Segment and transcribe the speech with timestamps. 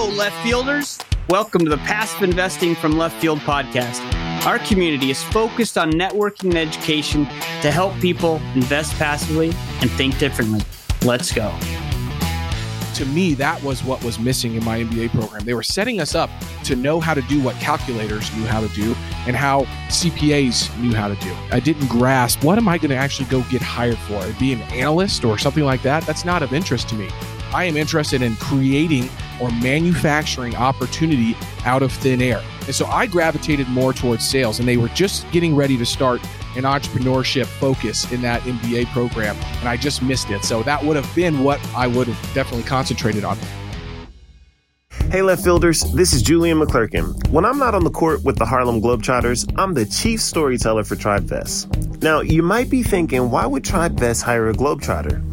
[0.00, 0.96] Hello, left fielders.
[1.28, 4.00] Welcome to the Passive Investing from Left Field podcast.
[4.46, 7.24] Our community is focused on networking and education
[7.62, 9.48] to help people invest passively
[9.80, 10.60] and think differently.
[11.04, 11.52] Let's go.
[12.94, 15.44] To me, that was what was missing in my MBA program.
[15.44, 16.30] They were setting us up
[16.62, 18.94] to know how to do what calculators knew how to do
[19.26, 21.34] and how CPAs knew how to do.
[21.50, 24.24] I didn't grasp what am I going to actually go get hired for?
[24.38, 26.04] Be an analyst or something like that?
[26.04, 27.10] That's not of interest to me.
[27.52, 29.08] I am interested in creating
[29.40, 32.42] or manufacturing opportunity out of thin air.
[32.66, 36.20] And so I gravitated more towards sales, and they were just getting ready to start
[36.56, 40.44] an entrepreneurship focus in that MBA program, and I just missed it.
[40.44, 43.38] So that would have been what I would have definitely concentrated on.
[45.10, 47.28] Hey, left fielders, this is Julian McClurkin.
[47.30, 50.96] When I'm not on the court with the Harlem Globetrotters, I'm the chief storyteller for
[50.96, 52.02] TribeVest.
[52.02, 55.24] Now, you might be thinking, why would TribeVest hire a Globetrotter?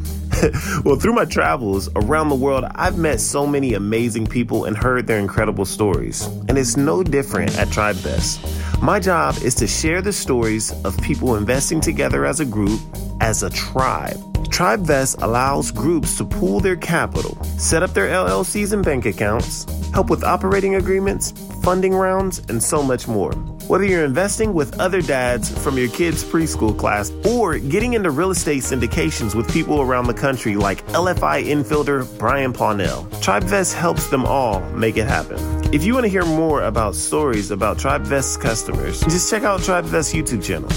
[0.84, 5.08] well, through my travels around the world, I've met so many amazing people and heard
[5.08, 6.26] their incredible stories.
[6.48, 8.82] And it's no different at TribeVest.
[8.82, 12.80] My job is to share the stories of people investing together as a group,
[13.22, 14.18] as a tribe.
[14.50, 20.10] TribeVest allows groups to pool their capital, set up their LLCs and bank accounts, help
[20.10, 21.32] with operating agreements,
[21.64, 23.34] funding rounds, and so much more.
[23.68, 28.30] Whether you're investing with other dads from your kids' preschool class or getting into real
[28.30, 34.24] estate syndications with people around the country like LFI infielder Brian Pawnell, TribeVest helps them
[34.24, 35.40] all make it happen.
[35.74, 40.14] If you want to hear more about stories about TribeVest customers, just check out TribeVest's
[40.14, 40.70] YouTube channel.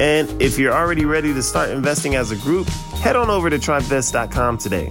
[0.00, 2.66] And if you're already ready to start investing as a group,
[3.04, 4.90] head on over to tribevest.com today.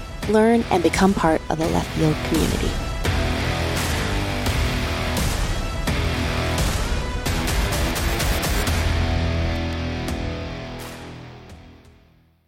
[0.29, 2.71] learn and become part of the left field community.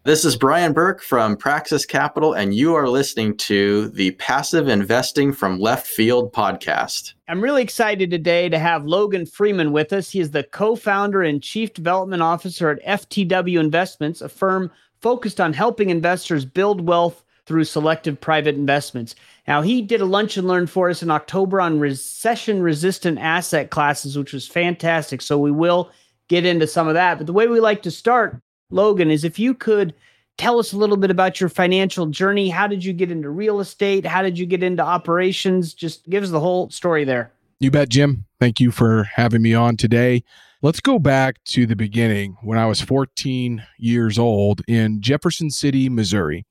[0.06, 5.32] This is Brian Burke from Praxis Capital, and you are listening to the Passive Investing
[5.32, 7.14] from Left Field podcast.
[7.30, 10.10] I'm really excited today to have Logan Freeman with us.
[10.10, 14.70] He is the co founder and chief development officer at FTW Investments, a firm
[15.00, 19.16] focused on helping investors build wealth through selective private investments.
[19.48, 23.70] Now, he did a lunch and learn for us in October on recession resistant asset
[23.70, 25.22] classes, which was fantastic.
[25.22, 25.92] So we will
[26.30, 27.18] get into some of that.
[27.18, 28.42] But the way we like to start
[28.74, 29.94] Logan, is if you could
[30.38, 32.50] tell us a little bit about your financial journey.
[32.50, 34.06] How did you get into real estate?
[34.06, 35.74] How did you get into operations?
[35.74, 37.32] Just give us the whole story there.
[37.60, 38.26] You bet, Jim.
[38.40, 40.24] Thank you for having me on today.
[40.64, 45.90] Let's go back to the beginning when I was 14 years old in Jefferson City,
[45.90, 46.46] Missouri.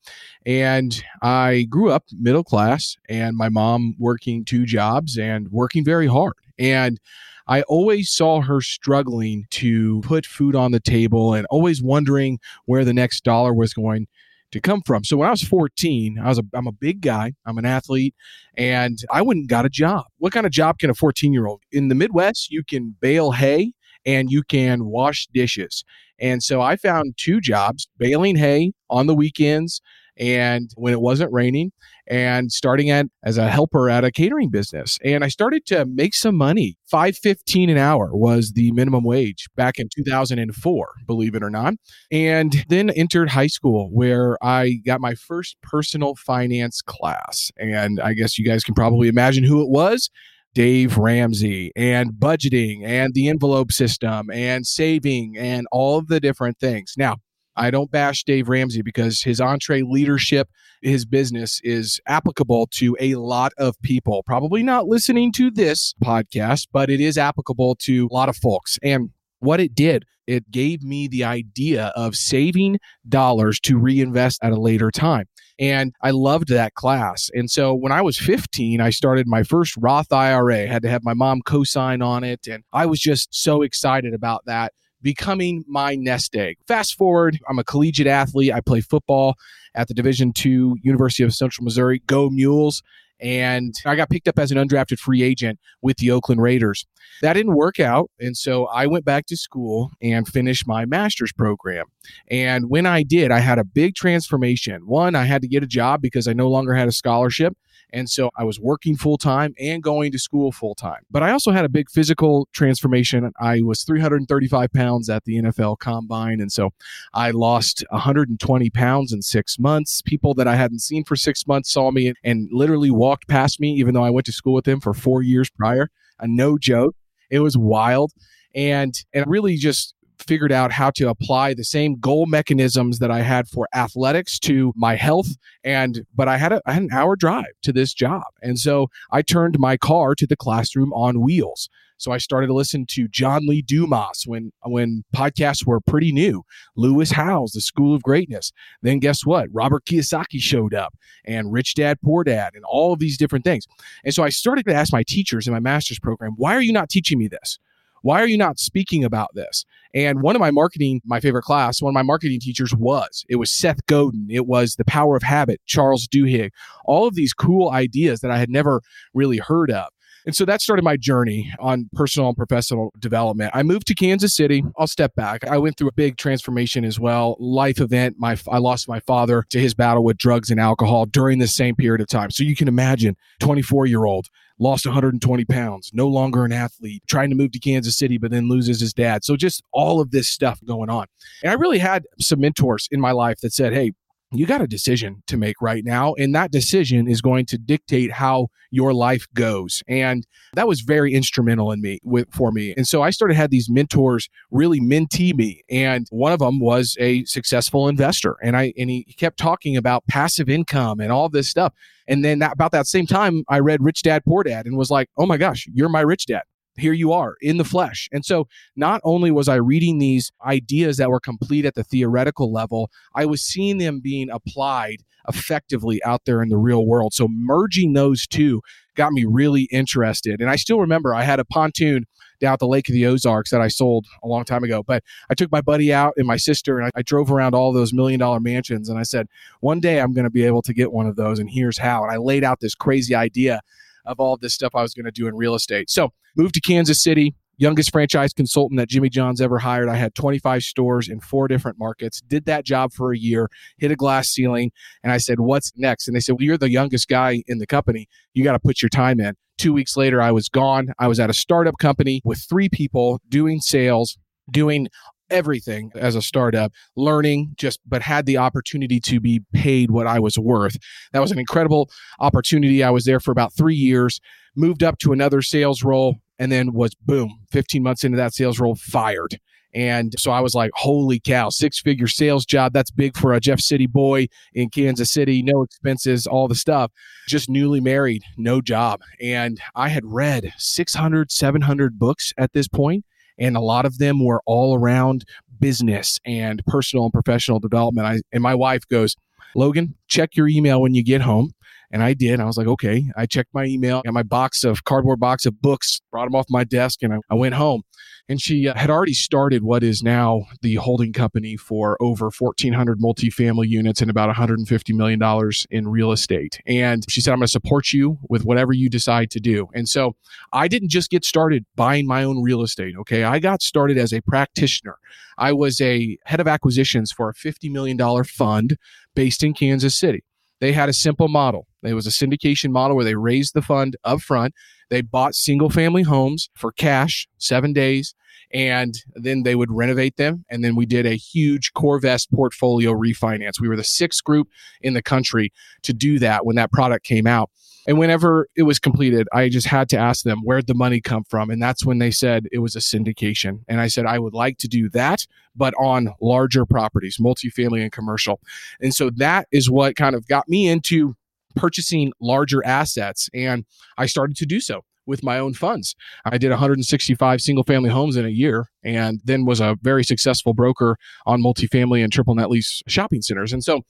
[0.45, 6.09] And I grew up middle class and my mom working two jobs and working very
[6.09, 6.35] hard.
[6.59, 7.01] And
[7.49, 12.85] I always saw her struggling to put food on the table and always wondering where
[12.85, 14.09] the next dollar was going
[14.51, 15.05] to come from.
[15.05, 18.15] So when I was 14, I was a, I'm a big guy, I'm an athlete,
[18.59, 20.05] and I and got a job.
[20.19, 21.63] What kind of job can a 14 year old?
[21.73, 23.73] In the Midwest, you can bale hay
[24.05, 25.85] and you can wash dishes.
[26.19, 29.81] And so I found two jobs baling hay on the weekends
[30.19, 31.73] and when it wasn't raining
[32.07, 34.99] and starting at as a helper at a catering business.
[35.05, 36.77] And i started to make some money.
[36.91, 41.75] 515 an hour was the minimum wage back in 2004 believe it or not.
[42.11, 47.51] And then entered high school where i got my first personal finance class.
[47.57, 50.11] And i guess you guys can probably imagine who it was
[50.55, 56.59] Dave Ramsey and budgeting and the envelope system and saving and all of the different
[56.59, 56.95] things.
[56.97, 57.17] Now,
[57.57, 60.45] I don't bash Dave Ramsey because his EntreLeadership,
[60.81, 64.23] his business is applicable to a lot of people.
[64.25, 68.79] Probably not listening to this podcast, but it is applicable to a lot of folks.
[68.83, 69.11] And
[69.41, 72.79] what it did, it gave me the idea of saving
[73.09, 75.27] dollars to reinvest at a later time.
[75.59, 77.31] And I loved that class.
[77.35, 80.63] And so when I was 15, I started my first Roth IRA.
[80.63, 82.47] I had to have my mom co sign on it.
[82.47, 84.73] And I was just so excited about that
[85.03, 86.57] becoming my nest egg.
[86.67, 88.53] Fast forward, I'm a collegiate athlete.
[88.53, 89.35] I play football
[89.75, 92.83] at the Division II University of Central Missouri, Go Mules.
[93.23, 96.85] And I got picked up as an undrafted free agent with the Oakland Raiders.
[97.23, 98.11] That didn't work out.
[98.19, 101.87] And so I went back to school and finished my master's program.
[102.29, 104.87] And when I did, I had a big transformation.
[104.87, 107.57] One, I had to get a job because I no longer had a scholarship.
[107.93, 111.03] And so I was working full time and going to school full time.
[111.11, 113.31] But I also had a big physical transformation.
[113.39, 116.41] I was 335 pounds at the NFL combine.
[116.41, 116.71] And so
[117.13, 120.01] I lost 120 pounds in six months.
[120.03, 123.73] People that I hadn't seen for six months saw me and literally walked past me,
[123.75, 125.89] even though I went to school with them for four years prior.
[126.19, 126.95] A no joke.
[127.31, 128.13] It was wild.
[128.55, 133.23] And, and really just figured out how to apply the same goal mechanisms that I
[133.23, 135.29] had for athletics to my health.
[135.65, 138.25] And, but I had, a, I had an hour drive to this job.
[138.43, 141.69] And so I turned my car to the classroom on wheels.
[142.03, 146.43] So I started to listen to John Lee Dumas when when podcasts were pretty new.
[146.75, 148.51] Lewis Howes, The School of Greatness.
[148.83, 149.47] Then guess what?
[149.53, 150.95] Robert Kiyosaki showed up
[151.25, 153.69] and Rich Dad Poor Dad and all of these different things.
[154.05, 156.73] And so I started to ask my teachers in my master's program, why are you
[156.73, 157.61] not teaching me this?
[158.03, 159.65] Why are you not speaking about this?
[159.95, 163.37] And one of my marketing, my favorite class, one of my marketing teachers was, it
[163.37, 164.27] was Seth Godin.
[164.29, 166.51] It was The Power of Habit, Charles Duhigg,
[166.85, 168.83] all of these cool ideas that I had never
[169.15, 169.87] really heard of.
[170.27, 173.51] And so that started my journey on personal and professional development.
[173.55, 174.63] I moved to Kansas City.
[174.79, 175.45] I'll step back.
[175.45, 177.37] I went through a big transformation as well.
[177.41, 178.17] Life event.
[178.19, 181.75] My I lost my father to his battle with drugs and alcohol during the same
[181.75, 182.31] period of time.
[182.31, 184.29] So you can imagine, 24 year old
[184.59, 188.49] lost 120 pounds, no longer an athlete, trying to move to Kansas City, but then
[188.49, 189.25] loses his dad.
[189.25, 191.07] So just all of this stuff going on.
[191.43, 193.93] And I really had some mentors in my life that said, Hey,
[194.33, 196.15] you got a decision to make right now.
[196.15, 199.83] And that decision is going to dictate how your life goes.
[199.87, 202.75] And that was very instrumental in me with, for me.
[202.77, 205.63] And so I started had these mentors really mentee me.
[205.71, 208.37] And one of them was a successful investor.
[208.43, 211.75] And I, and he kept talking about passive income and all this stuff.
[212.09, 214.91] And then that, about that same time, I read Rich Dad Poor Dad and was
[214.91, 216.43] like, oh my gosh, you're my rich dad
[216.77, 218.09] here you are in the flesh.
[218.13, 222.53] And so not only was I reading these ideas that were complete at the theoretical
[222.53, 224.99] level, I was seeing them being applied
[225.29, 227.15] effectively out there in the real world.
[227.15, 228.61] So merging those two
[228.95, 230.41] got me really interested.
[230.41, 232.07] And I still remember I had a pontoon
[232.41, 234.83] down at the Lake of the Ozarks that I sold a long time ago.
[234.83, 237.73] But I took my buddy out and my sister, and I, I drove around all
[237.73, 238.89] those million dollar mansions.
[238.89, 239.29] And I said,
[239.61, 242.03] one day I'm going to be able to get one of those, and here's how.
[242.03, 243.61] And I laid out this crazy idea
[244.05, 245.89] of all this stuff I was going to do in real estate.
[245.89, 249.89] So moved to Kansas City, youngest franchise consultant that Jimmy John's ever hired.
[249.89, 253.49] I had 25 stores in four different markets, did that job for a year,
[253.79, 254.73] hit a glass ceiling.
[255.03, 256.09] And I said, What's next?
[256.09, 258.09] And they said, Well, you're the youngest guy in the company.
[258.35, 259.35] You got to put your time in.
[259.59, 260.93] Two weeks later, I was gone.
[260.99, 264.19] I was at a startup company with three people doing sales,
[264.51, 264.89] doing
[265.31, 270.21] everything as a startup, learning just, but had the opportunity to be paid what I
[270.21, 270.77] was worth.
[271.13, 271.91] That was an incredible
[272.21, 272.85] opportunity.
[272.85, 274.21] I was there for about three years,
[274.57, 278.59] moved up to another sales role, and then was boom, 15 months into that sales
[278.59, 279.39] role, fired.
[279.75, 282.75] And so I was like, holy cow, six figure sales job.
[282.75, 285.43] That's big for a Jeff City boy in Kansas City.
[285.43, 286.93] No expenses, all the stuff.
[287.27, 289.01] Just newly married, no job.
[289.19, 293.07] And I had read 600, 700 books at this point
[293.39, 295.25] and a lot of them were all around
[295.61, 298.07] business and personal and professional development.
[298.07, 299.17] I, and my wife goes,
[299.55, 301.53] Logan, check your email when you get home.
[301.93, 302.41] And I did.
[302.41, 303.11] I was like, okay.
[303.17, 306.47] I checked my email, got my box of cardboard box of books, brought them off
[306.49, 307.83] my desk, and I, I went home
[308.29, 313.01] and she uh, had already started what is now the holding company for over 1,400
[313.01, 316.61] multifamily units and about 150 million dollars in real estate.
[316.67, 319.89] And she said, "I'm going to support you with whatever you decide to do." And
[319.89, 320.17] so
[320.53, 322.95] I didn't just get started buying my own real estate.
[323.01, 324.97] Okay, I got started as a practitioner.
[325.39, 328.77] I was a head of acquisitions for a 50 million dollar fund
[329.15, 330.25] based in Kansas City.
[330.61, 331.67] They had a simple model.
[331.83, 334.55] It was a syndication model where they raised the fund up front.
[334.91, 338.15] They bought single family homes for cash, seven days,
[338.53, 340.45] and then they would renovate them.
[340.51, 343.61] And then we did a huge CoreVest portfolio refinance.
[343.61, 344.49] We were the sixth group
[344.81, 347.51] in the country to do that when that product came out.
[347.87, 351.25] And whenever it was completed, I just had to ask them, where'd the money come
[351.25, 351.51] from?
[351.51, 353.65] And that's when they said it was a syndication.
[353.67, 357.91] And I said, I would like to do that, but on larger properties, multifamily and
[357.91, 358.41] commercial.
[358.81, 361.17] And so that is what kind of got me into
[361.55, 363.29] purchasing larger assets.
[363.35, 363.65] And
[363.99, 365.95] I started to do so with my own funds.
[366.25, 370.55] I did 165 single family homes in a year and then was a very successful
[370.55, 373.53] broker on multifamily and triple net lease shopping centers.
[373.53, 373.83] And so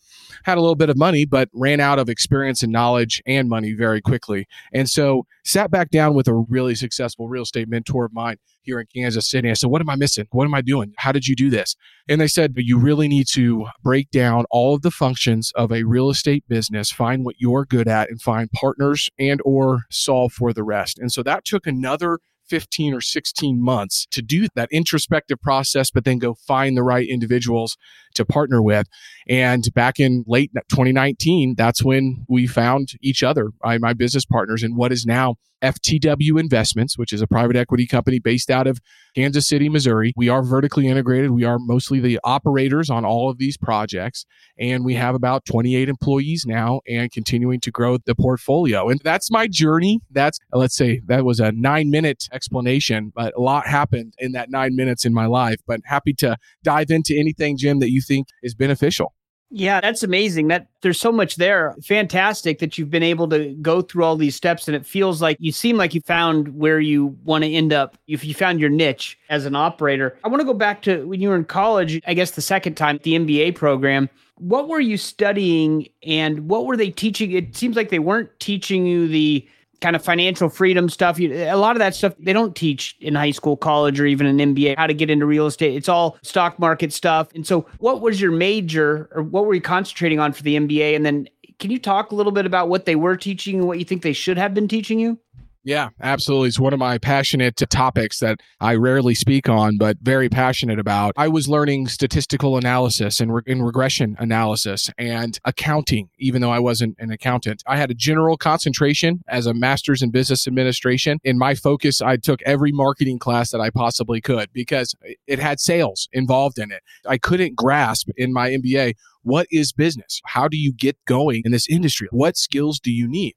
[0.44, 3.74] had a little bit of money, but ran out of experience and knowledge and money
[3.74, 4.46] very quickly.
[4.72, 8.80] And so sat back down with a really successful real estate mentor of mine here
[8.80, 9.50] in Kansas City.
[9.50, 10.26] I said, What am I missing?
[10.30, 10.92] What am I doing?
[10.98, 11.76] How did you do this?
[12.08, 15.72] And they said, but You really need to break down all of the functions of
[15.72, 20.32] a real estate business, find what you're good at, and find partners and or solve
[20.32, 20.98] for the rest.
[20.98, 26.04] And so that took another 15 or 16 months to do that introspective process, but
[26.04, 27.78] then go find the right individuals
[28.14, 28.86] to partner with.
[29.26, 34.76] And back in late 2019, that's when we found each other, my business partners, in
[34.76, 38.80] what is now FTW Investments, which is a private equity company based out of
[39.14, 40.12] Kansas City, Missouri.
[40.16, 41.30] We are vertically integrated.
[41.30, 44.24] We are mostly the operators on all of these projects.
[44.58, 48.88] And we have about 28 employees now and continuing to grow the portfolio.
[48.88, 50.00] And that's my journey.
[50.10, 54.50] That's, let's say, that was a nine minute explanation, but a lot happened in that
[54.50, 55.60] nine minutes in my life.
[55.66, 59.14] But happy to dive into anything, Jim, that you think is beneficial.
[59.54, 60.48] Yeah, that's amazing.
[60.48, 61.76] That there's so much there.
[61.84, 65.36] Fantastic that you've been able to go through all these steps and it feels like
[65.40, 68.70] you seem like you found where you want to end up if you found your
[68.70, 70.18] niche as an operator.
[70.24, 72.76] I want to go back to when you were in college, I guess the second
[72.76, 74.08] time, the MBA program.
[74.36, 77.32] What were you studying and what were they teaching?
[77.32, 79.46] It seems like they weren't teaching you the
[79.82, 81.18] kind of financial freedom stuff.
[81.18, 84.26] You, a lot of that stuff they don't teach in high school, college, or even
[84.26, 85.76] an MBA how to get into real estate.
[85.76, 87.28] It's all stock market stuff.
[87.34, 90.96] And so, what was your major, or what were you concentrating on for the MBA?
[90.96, 93.78] And then, can you talk a little bit about what they were teaching and what
[93.78, 95.18] you think they should have been teaching you?
[95.64, 96.48] Yeah, absolutely.
[96.48, 101.12] It's one of my passionate topics that I rarely speak on, but very passionate about.
[101.16, 106.58] I was learning statistical analysis and, re- and regression analysis and accounting, even though I
[106.58, 107.62] wasn't an accountant.
[107.68, 111.20] I had a general concentration as a master's in business administration.
[111.22, 114.96] In my focus, I took every marketing class that I possibly could because
[115.28, 116.82] it had sales involved in it.
[117.06, 120.20] I couldn't grasp in my MBA what is business?
[120.24, 122.08] How do you get going in this industry?
[122.10, 123.34] What skills do you need?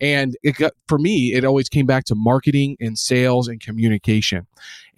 [0.00, 4.46] And it got, for me, it always came back to marketing and sales and communication.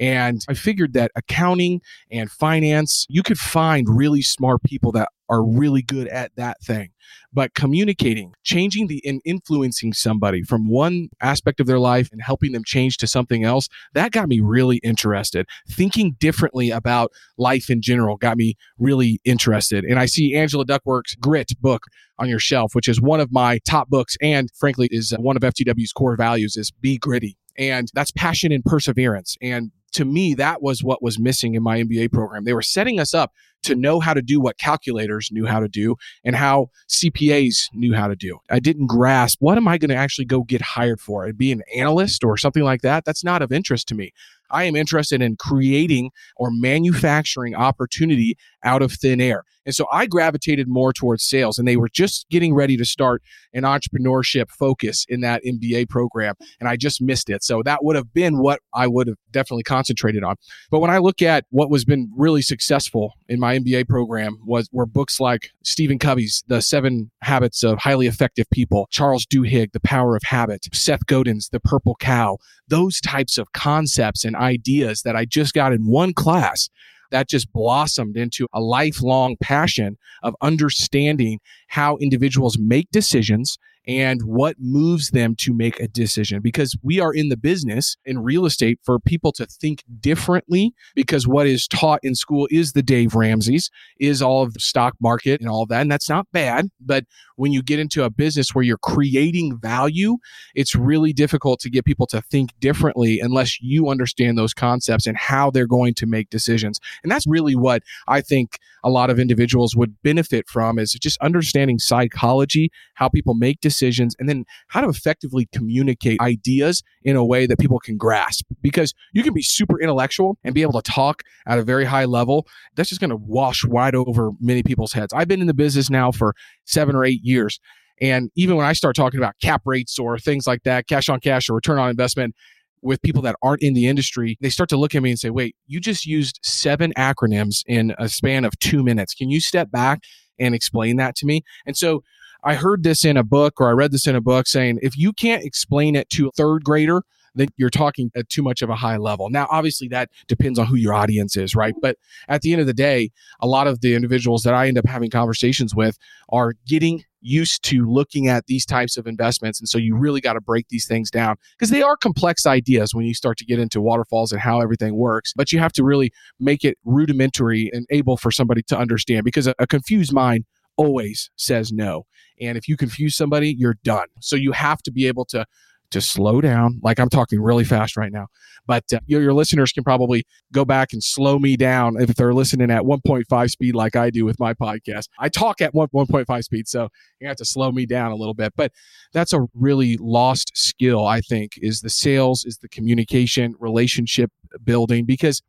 [0.01, 5.45] And I figured that accounting and finance, you could find really smart people that are
[5.45, 6.91] really good at that thing.
[7.33, 12.53] But communicating, changing the and influencing somebody from one aspect of their life and helping
[12.53, 15.47] them change to something else, that got me really interested.
[15.69, 19.85] Thinking differently about life in general got me really interested.
[19.85, 21.85] And I see Angela Duckworth's Grit book
[22.19, 25.43] on your shelf, which is one of my top books and frankly is one of
[25.43, 27.37] FTW's core values is be gritty.
[27.57, 29.37] And that's passion and perseverance.
[29.43, 32.45] And to me, that was what was missing in my MBA program.
[32.45, 33.33] They were setting us up
[33.65, 37.93] to know how to do what calculators knew how to do and how CPAs knew
[37.95, 38.39] how to do.
[38.49, 41.33] I didn't grasp what am I going to actually go get hired for?
[41.33, 43.05] Be an analyst or something like that.
[43.05, 44.13] That's not of interest to me.
[44.51, 49.45] I am interested in creating or manufacturing opportunity out of thin air.
[49.69, 53.23] And so I gravitated more towards sales, and they were just getting ready to start
[53.53, 56.37] an entrepreneurship focus in that MBA program.
[56.59, 57.45] And I just missed it.
[57.45, 60.37] So that would have been what I would have definitely concentrated on.
[60.71, 64.71] But when I look at what was been really successful in my MBA program was
[64.73, 69.81] were books like Stephen Covey's The Seven Habits of Highly Effective People, Charles Duhigg, The
[69.81, 72.39] Power of Habit, Seth Godin's The Purple Cow,
[72.69, 76.69] those types of concepts and ideas that I just got in one class
[77.11, 84.57] that just blossomed into a lifelong passion of understanding how individuals make decisions and what
[84.61, 86.43] moves them to make a decision.
[86.43, 91.27] Because we are in the business in real estate for people to think differently because
[91.27, 95.41] what is taught in school is the Dave Ramsey's is all of the stock market
[95.41, 96.69] and all that and that's not bad.
[96.79, 97.05] But
[97.37, 100.19] when you get into a business where you're creating value
[100.55, 105.17] it's really difficult to get people to think differently unless you understand those concepts and
[105.17, 106.79] how they're going to make decisions.
[107.03, 111.19] And that's really what I think a lot of individuals would benefit from is just
[111.23, 117.17] understanding psychology how people make decisions decisions, and then how to effectively communicate ideas in
[117.17, 118.45] a way that people can grasp.
[118.63, 122.05] Because you can be super intellectual and be able to talk at a very high
[122.05, 122.47] level.
[122.75, 125.13] That's just going to wash wide over many people's heads.
[125.13, 127.61] I've been in the business now for seven or eight years.
[128.01, 131.21] And even when I start talking about cap rates or things like that, cash on
[131.21, 132.35] cash or return on investment,
[132.83, 135.31] with people that aren't in the industry, they start to look at me and say,
[135.31, 139.15] wait, you just used seven acronyms in a span of two minutes.
[139.15, 140.03] Can you step back
[140.39, 141.43] and explain that to me?
[141.67, 142.03] And so
[142.45, 144.97] I heard this in a book or I read this in a book saying if
[144.97, 147.03] you can't explain it to a third grader,
[147.35, 149.31] then you're talking at too much of a high level.
[149.31, 151.75] Now, obviously, that depends on who your audience is, right?
[151.81, 151.97] But
[152.29, 154.87] at the end of the day, a lot of the individuals that I end up
[154.87, 155.97] having conversations with
[156.31, 159.61] are getting used to looking at these types of investments.
[159.61, 162.95] And so you really got to break these things down because they are complex ideas
[162.95, 165.33] when you start to get into waterfalls and how everything works.
[165.35, 169.47] But you have to really make it rudimentary and able for somebody to understand because
[169.47, 170.45] a, a confused mind
[170.79, 172.07] always says no.
[172.41, 174.07] And if you confuse somebody, you're done.
[174.21, 175.45] So you have to be able to
[175.91, 176.79] to slow down.
[176.83, 178.27] Like I'm talking really fast right now,
[178.67, 182.35] but uh, your, your listeners can probably go back and slow me down if they're
[182.35, 185.09] listening at 1.5 speed, like I do with my podcast.
[185.19, 186.89] I talk at 1, 1.5 speed, so
[187.21, 188.53] you have to slow me down a little bit.
[188.55, 188.73] But
[189.15, 194.31] that's a really lost skill, I think, is the sales, is the communication, relationship
[194.65, 195.43] building, because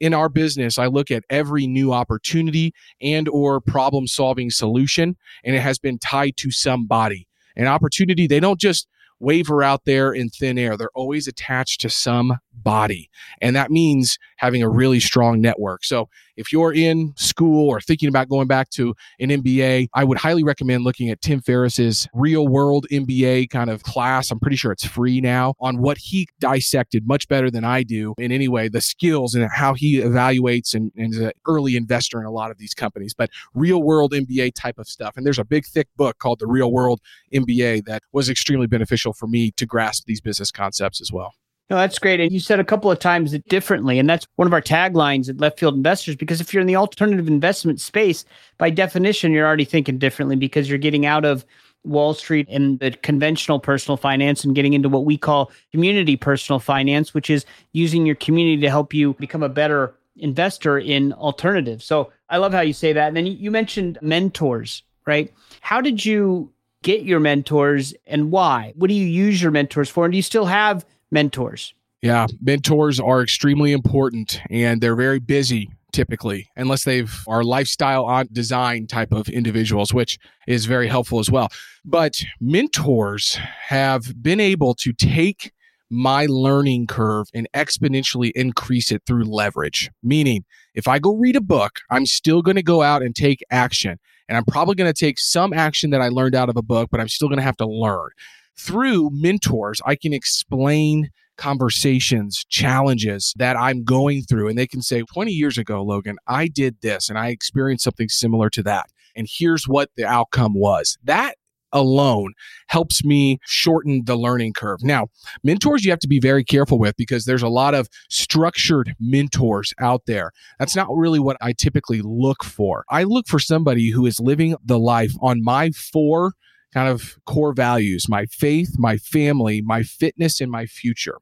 [0.00, 5.54] in our business i look at every new opportunity and or problem solving solution and
[5.56, 8.88] it has been tied to somebody an opportunity they don't just
[9.20, 10.76] waver out there in thin air.
[10.76, 13.10] They're always attached to some body.
[13.40, 15.84] And that means having a really strong network.
[15.84, 20.18] So if you're in school or thinking about going back to an MBA, I would
[20.18, 24.30] highly recommend looking at Tim Ferriss's real world MBA kind of class.
[24.30, 28.14] I'm pretty sure it's free now on what he dissected much better than I do
[28.18, 32.18] in any way, the skills and how he evaluates and, and is an early investor
[32.18, 35.16] in a lot of these companies, but real world MBA type of stuff.
[35.16, 37.00] And there's a big, thick book called The Real World
[37.32, 41.34] MBA that was extremely beneficial for me to grasp these business concepts as well.
[41.70, 42.20] No, that's great.
[42.20, 43.98] And you said a couple of times it differently.
[43.98, 46.76] And that's one of our taglines at Left Field Investors, because if you're in the
[46.76, 48.24] alternative investment space,
[48.58, 51.44] by definition, you're already thinking differently because you're getting out of
[51.84, 56.58] Wall Street and the conventional personal finance and getting into what we call community personal
[56.58, 61.84] finance, which is using your community to help you become a better investor in alternatives.
[61.84, 63.08] So I love how you say that.
[63.08, 65.32] And then you mentioned mentors, right?
[65.60, 66.50] How did you
[66.82, 68.74] get your mentors and why?
[68.76, 70.04] What do you use your mentors for?
[70.04, 71.74] And do you still have mentors?
[72.02, 78.28] Yeah, mentors are extremely important and they're very busy typically unless they've are lifestyle on
[78.32, 80.18] design type of individuals which
[80.48, 81.48] is very helpful as well.
[81.84, 85.52] But mentors have been able to take
[85.90, 89.90] my learning curve and exponentially increase it through leverage.
[90.02, 90.44] Meaning
[90.74, 93.98] if i go read a book i'm still going to go out and take action
[94.28, 96.88] and i'm probably going to take some action that i learned out of a book
[96.90, 98.10] but i'm still going to have to learn
[98.56, 104.48] through mentors, I can explain conversations, challenges that I'm going through.
[104.48, 108.08] And they can say, 20 years ago, Logan, I did this and I experienced something
[108.08, 108.86] similar to that.
[109.16, 110.98] And here's what the outcome was.
[111.04, 111.34] That
[111.74, 112.32] alone
[112.68, 114.82] helps me shorten the learning curve.
[114.82, 115.08] Now,
[115.42, 119.74] mentors you have to be very careful with because there's a lot of structured mentors
[119.80, 120.30] out there.
[120.58, 122.84] That's not really what I typically look for.
[122.90, 126.32] I look for somebody who is living the life on my four
[126.74, 131.18] kind of core values my faith, my family, my fitness, and my future.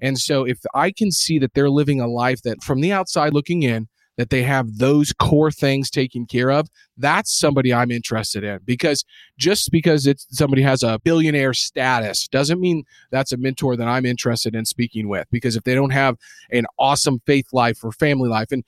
[0.00, 3.32] And so if I can see that they're living a life that from the outside
[3.32, 8.42] looking in, that they have those core things taken care of, that's somebody I'm interested
[8.42, 8.58] in.
[8.64, 9.04] Because
[9.38, 12.82] just because it's somebody has a billionaire status doesn't mean
[13.12, 15.28] that's a mentor that I'm interested in speaking with.
[15.30, 16.16] Because if they don't have
[16.50, 18.64] an awesome faith life or family life, and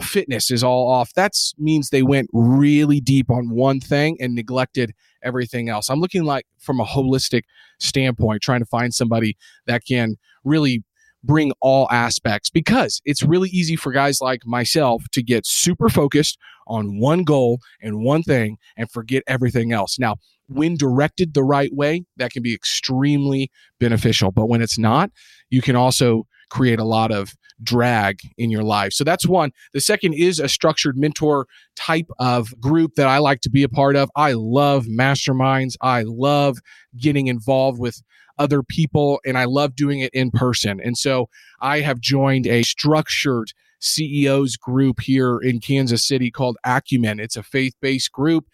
[0.00, 1.12] fitness is all off.
[1.14, 5.88] That means they went really deep on one thing and neglected everything else.
[5.90, 7.42] I'm looking like from a holistic
[7.78, 10.82] standpoint, trying to find somebody that can really
[11.22, 16.38] bring all aspects because it's really easy for guys like myself to get super focused
[16.66, 19.98] on one goal and one thing and forget everything else.
[19.98, 20.16] Now,
[20.48, 24.30] when directed the right way, that can be extremely beneficial.
[24.30, 25.10] But when it's not,
[25.50, 28.92] you can also create a lot of drag in your life.
[28.92, 29.52] So that's one.
[29.72, 33.68] The second is a structured mentor type of group that I like to be a
[33.68, 34.10] part of.
[34.16, 35.74] I love masterminds.
[35.80, 36.58] I love
[36.96, 38.02] getting involved with
[38.38, 40.80] other people and I love doing it in person.
[40.82, 41.28] And so
[41.60, 47.20] I have joined a structured CEOs group here in Kansas City called Acumen.
[47.20, 48.46] It's a faith based group,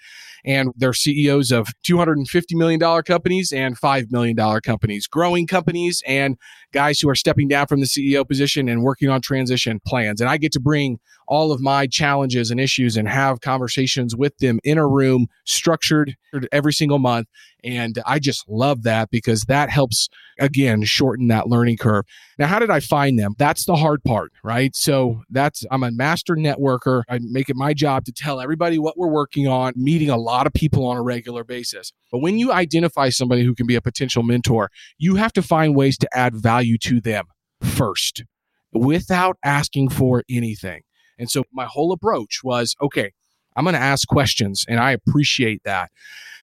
[0.46, 6.36] and they're CEOs of $250 million companies and $5 million companies, growing companies, and
[6.72, 10.20] guys who are stepping down from the CEO position and working on transition plans.
[10.20, 14.36] And I get to bring all of my challenges and issues and have conversations with
[14.38, 16.16] them in a room, structured
[16.52, 17.28] every single month.
[17.64, 20.08] And I just love that because that helps,
[20.38, 22.04] again, shorten that learning curve.
[22.38, 23.34] Now, how did I find them?
[23.38, 24.74] That's the hard part, right?
[24.76, 27.02] So that's, I'm a master networker.
[27.08, 30.46] I make it my job to tell everybody what we're working on, meeting a lot
[30.46, 31.92] of people on a regular basis.
[32.12, 35.74] But when you identify somebody who can be a potential mentor, you have to find
[35.74, 37.24] ways to add value to them
[37.62, 38.22] first
[38.72, 40.82] without asking for anything.
[41.18, 43.12] And so my whole approach was okay,
[43.56, 45.90] I'm going to ask questions and I appreciate that.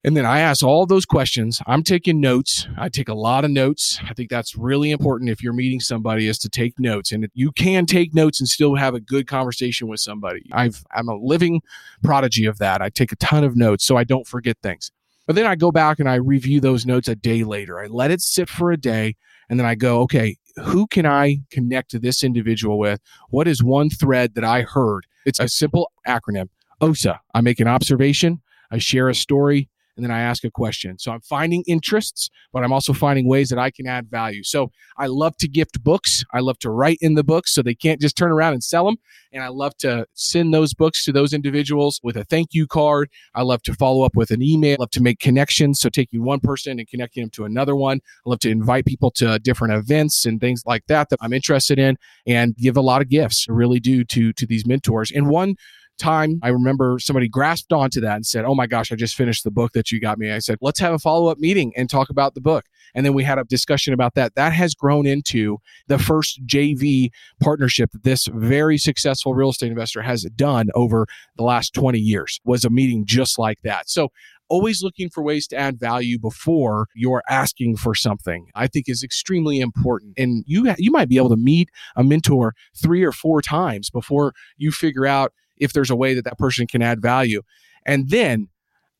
[0.06, 1.62] And then I ask all those questions.
[1.66, 2.68] I'm taking notes.
[2.78, 4.02] I take a lot of notes.
[4.04, 7.14] I think that's really important if you're meeting somebody is to take notes.
[7.14, 10.44] And you can take notes and still have a good conversation with somebody.
[10.52, 11.62] I've I'm a living
[12.04, 12.82] prodigy of that.
[12.82, 14.92] I take a ton of notes so I don't forget things.
[15.26, 17.80] But then I go back and I review those notes a day later.
[17.80, 19.16] I let it sit for a day
[19.50, 23.02] and then I go, okay, who can I connect to this individual with?
[23.30, 25.06] What is one thread that I heard?
[25.26, 26.50] It's a simple acronym
[26.82, 27.20] OSA.
[27.34, 30.98] I make an observation, I share a story, and then I ask a question.
[30.98, 34.44] So I'm finding interests, but I'm also finding ways that I can add value.
[34.44, 36.24] So I love to gift books.
[36.34, 38.86] I love to write in the books so they can't just turn around and sell
[38.86, 38.98] them.
[39.32, 43.10] And I love to send those books to those individuals with a thank you card.
[43.36, 44.78] I love to follow up with an email.
[44.80, 45.80] I love to make connections.
[45.80, 48.00] So taking one person and connecting them to another one.
[48.26, 51.80] I love to invite people to different events and things like that that I'm interested
[51.80, 53.48] in and give a lot of gifts.
[53.50, 55.12] I really do to, to these mentors.
[55.12, 55.56] And one
[55.98, 59.44] time, I remember somebody grasped onto that and said, Oh my gosh, I just finished
[59.44, 60.32] the book that you got me.
[60.32, 62.66] I said, Let's have a follow up meeting and talk about the book.
[62.96, 64.36] And then we had a discussion about that.
[64.36, 67.10] That has grown into the first JV
[67.42, 72.40] partnership that this very successful real estate investor has done over the last 20 years
[72.44, 73.90] was a meeting just like that.
[73.90, 74.10] So
[74.50, 79.02] always looking for ways to add value before you're asking for something i think is
[79.02, 83.42] extremely important and you you might be able to meet a mentor 3 or 4
[83.42, 87.42] times before you figure out if there's a way that that person can add value.
[87.86, 88.50] And then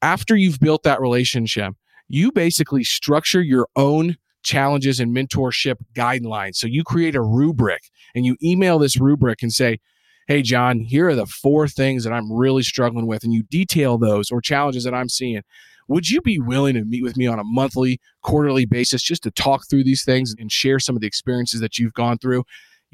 [0.02, 1.74] after you've built that relationship,
[2.10, 6.56] you basically structure your own challenges and mentorship guidelines.
[6.56, 9.80] So you create a rubric and you email this rubric and say,
[10.28, 13.24] Hey, John, here are the four things that I'm really struggling with.
[13.24, 15.42] And you detail those or challenges that I'm seeing.
[15.90, 19.32] Would you be willing to meet with me on a monthly, quarterly basis just to
[19.32, 22.44] talk through these things and share some of the experiences that you've gone through?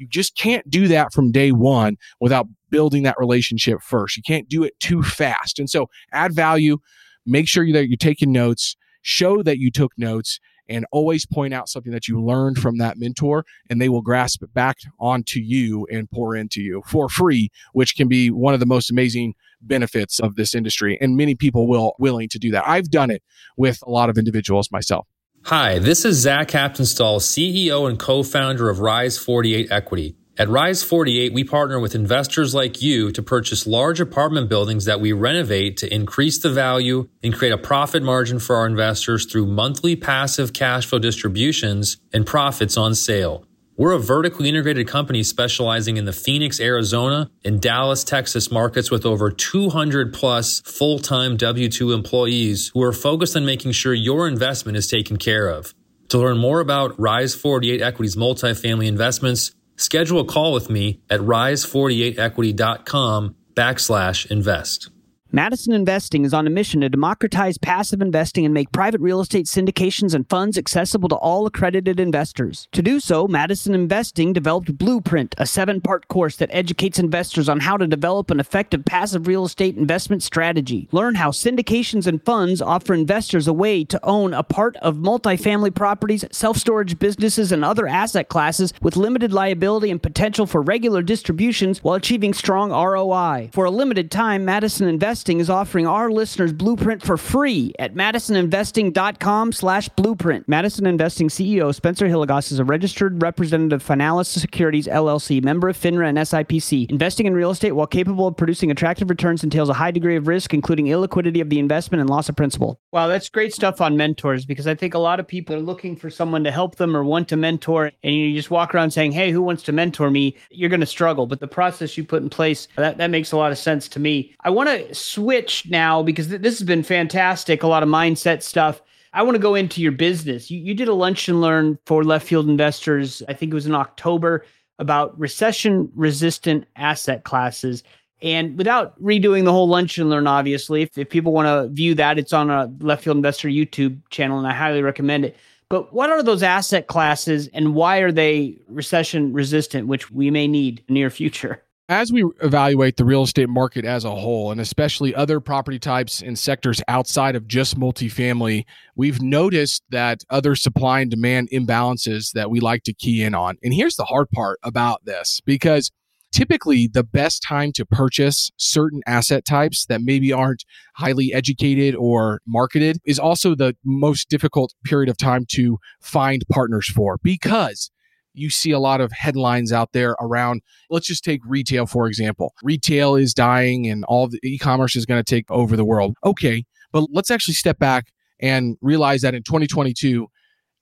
[0.00, 4.16] You just can't do that from day one without building that relationship first.
[4.16, 5.58] You can't do it too fast.
[5.58, 6.78] And so add value,
[7.26, 11.68] make sure that you're taking notes, show that you took notes, and always point out
[11.68, 15.86] something that you learned from that mentor, and they will grasp it back onto you
[15.92, 20.18] and pour into you for free, which can be one of the most amazing benefits
[20.18, 20.96] of this industry.
[21.00, 22.66] And many people will willing to do that.
[22.66, 23.22] I've done it
[23.56, 25.06] with a lot of individuals myself.
[25.44, 30.14] Hi, this is Zach Haptonstall, CEO and co-founder of Rise 48 Equity.
[30.38, 35.00] At Rise 48, we partner with investors like you to purchase large apartment buildings that
[35.00, 39.46] we renovate to increase the value and create a profit margin for our investors through
[39.46, 43.44] monthly passive cash flow distributions and profits on sale.
[43.80, 49.06] We're a vertically integrated company specializing in the Phoenix, Arizona and Dallas, Texas markets with
[49.06, 54.86] over 200 plus full-time W-2 employees who are focused on making sure your investment is
[54.86, 55.74] taken care of.
[56.10, 61.20] To learn more about Rise 48 Equities multifamily investments, schedule a call with me at
[61.20, 64.90] rise48equity.com backslash invest.
[65.32, 69.46] Madison Investing is on a mission to democratize passive investing and make private real estate
[69.46, 72.66] syndications and funds accessible to all accredited investors.
[72.72, 77.60] To do so, Madison Investing developed Blueprint, a seven part course that educates investors on
[77.60, 80.88] how to develop an effective passive real estate investment strategy.
[80.90, 85.72] Learn how syndications and funds offer investors a way to own a part of multifamily
[85.72, 91.02] properties, self storage businesses, and other asset classes with limited liability and potential for regular
[91.02, 93.50] distributions while achieving strong ROI.
[93.52, 97.92] For a limited time, Madison Investing Investing is offering our listeners Blueprint for free at
[97.92, 100.48] madisoninvesting.com slash blueprint.
[100.48, 105.76] Madison Investing CEO Spencer Hilligoss is a registered representative of Finalis Securities LLC, member of
[105.76, 106.90] FINRA and SIPC.
[106.90, 110.26] Investing in real estate while capable of producing attractive returns entails a high degree of
[110.26, 112.80] risk, including illiquidity of the investment and loss of principal.
[112.92, 115.94] Wow, that's great stuff on mentors because I think a lot of people are looking
[115.94, 119.12] for someone to help them or want to mentor, and you just walk around saying,
[119.12, 121.26] "Hey, who wants to mentor me?" You're going to struggle.
[121.28, 124.00] But the process you put in place that that makes a lot of sense to
[124.00, 124.34] me.
[124.42, 127.62] I want to switch now because th- this has been fantastic.
[127.62, 128.82] A lot of mindset stuff.
[129.12, 130.50] I want to go into your business.
[130.50, 133.22] You, you did a lunch and learn for left field investors.
[133.28, 134.44] I think it was in October
[134.80, 137.84] about recession resistant asset classes.
[138.22, 141.94] And without redoing the whole lunch and learn, obviously, if, if people want to view
[141.94, 145.36] that, it's on a left field investor YouTube channel, and I highly recommend it.
[145.70, 150.48] But what are those asset classes and why are they recession resistant, which we may
[150.48, 151.62] need near future?
[151.88, 156.22] As we evaluate the real estate market as a whole, and especially other property types
[156.22, 162.50] and sectors outside of just multifamily, we've noticed that other supply and demand imbalances that
[162.50, 163.56] we like to key in on.
[163.62, 165.90] And here's the hard part about this because
[166.32, 170.64] typically the best time to purchase certain asset types that maybe aren't
[170.96, 176.88] highly educated or marketed is also the most difficult period of time to find partners
[176.88, 177.90] for because
[178.32, 182.54] you see a lot of headlines out there around let's just take retail for example.
[182.62, 186.14] Retail is dying and all the e-commerce is going to take over the world.
[186.24, 188.06] Okay but let's actually step back
[188.40, 190.28] and realize that in 2022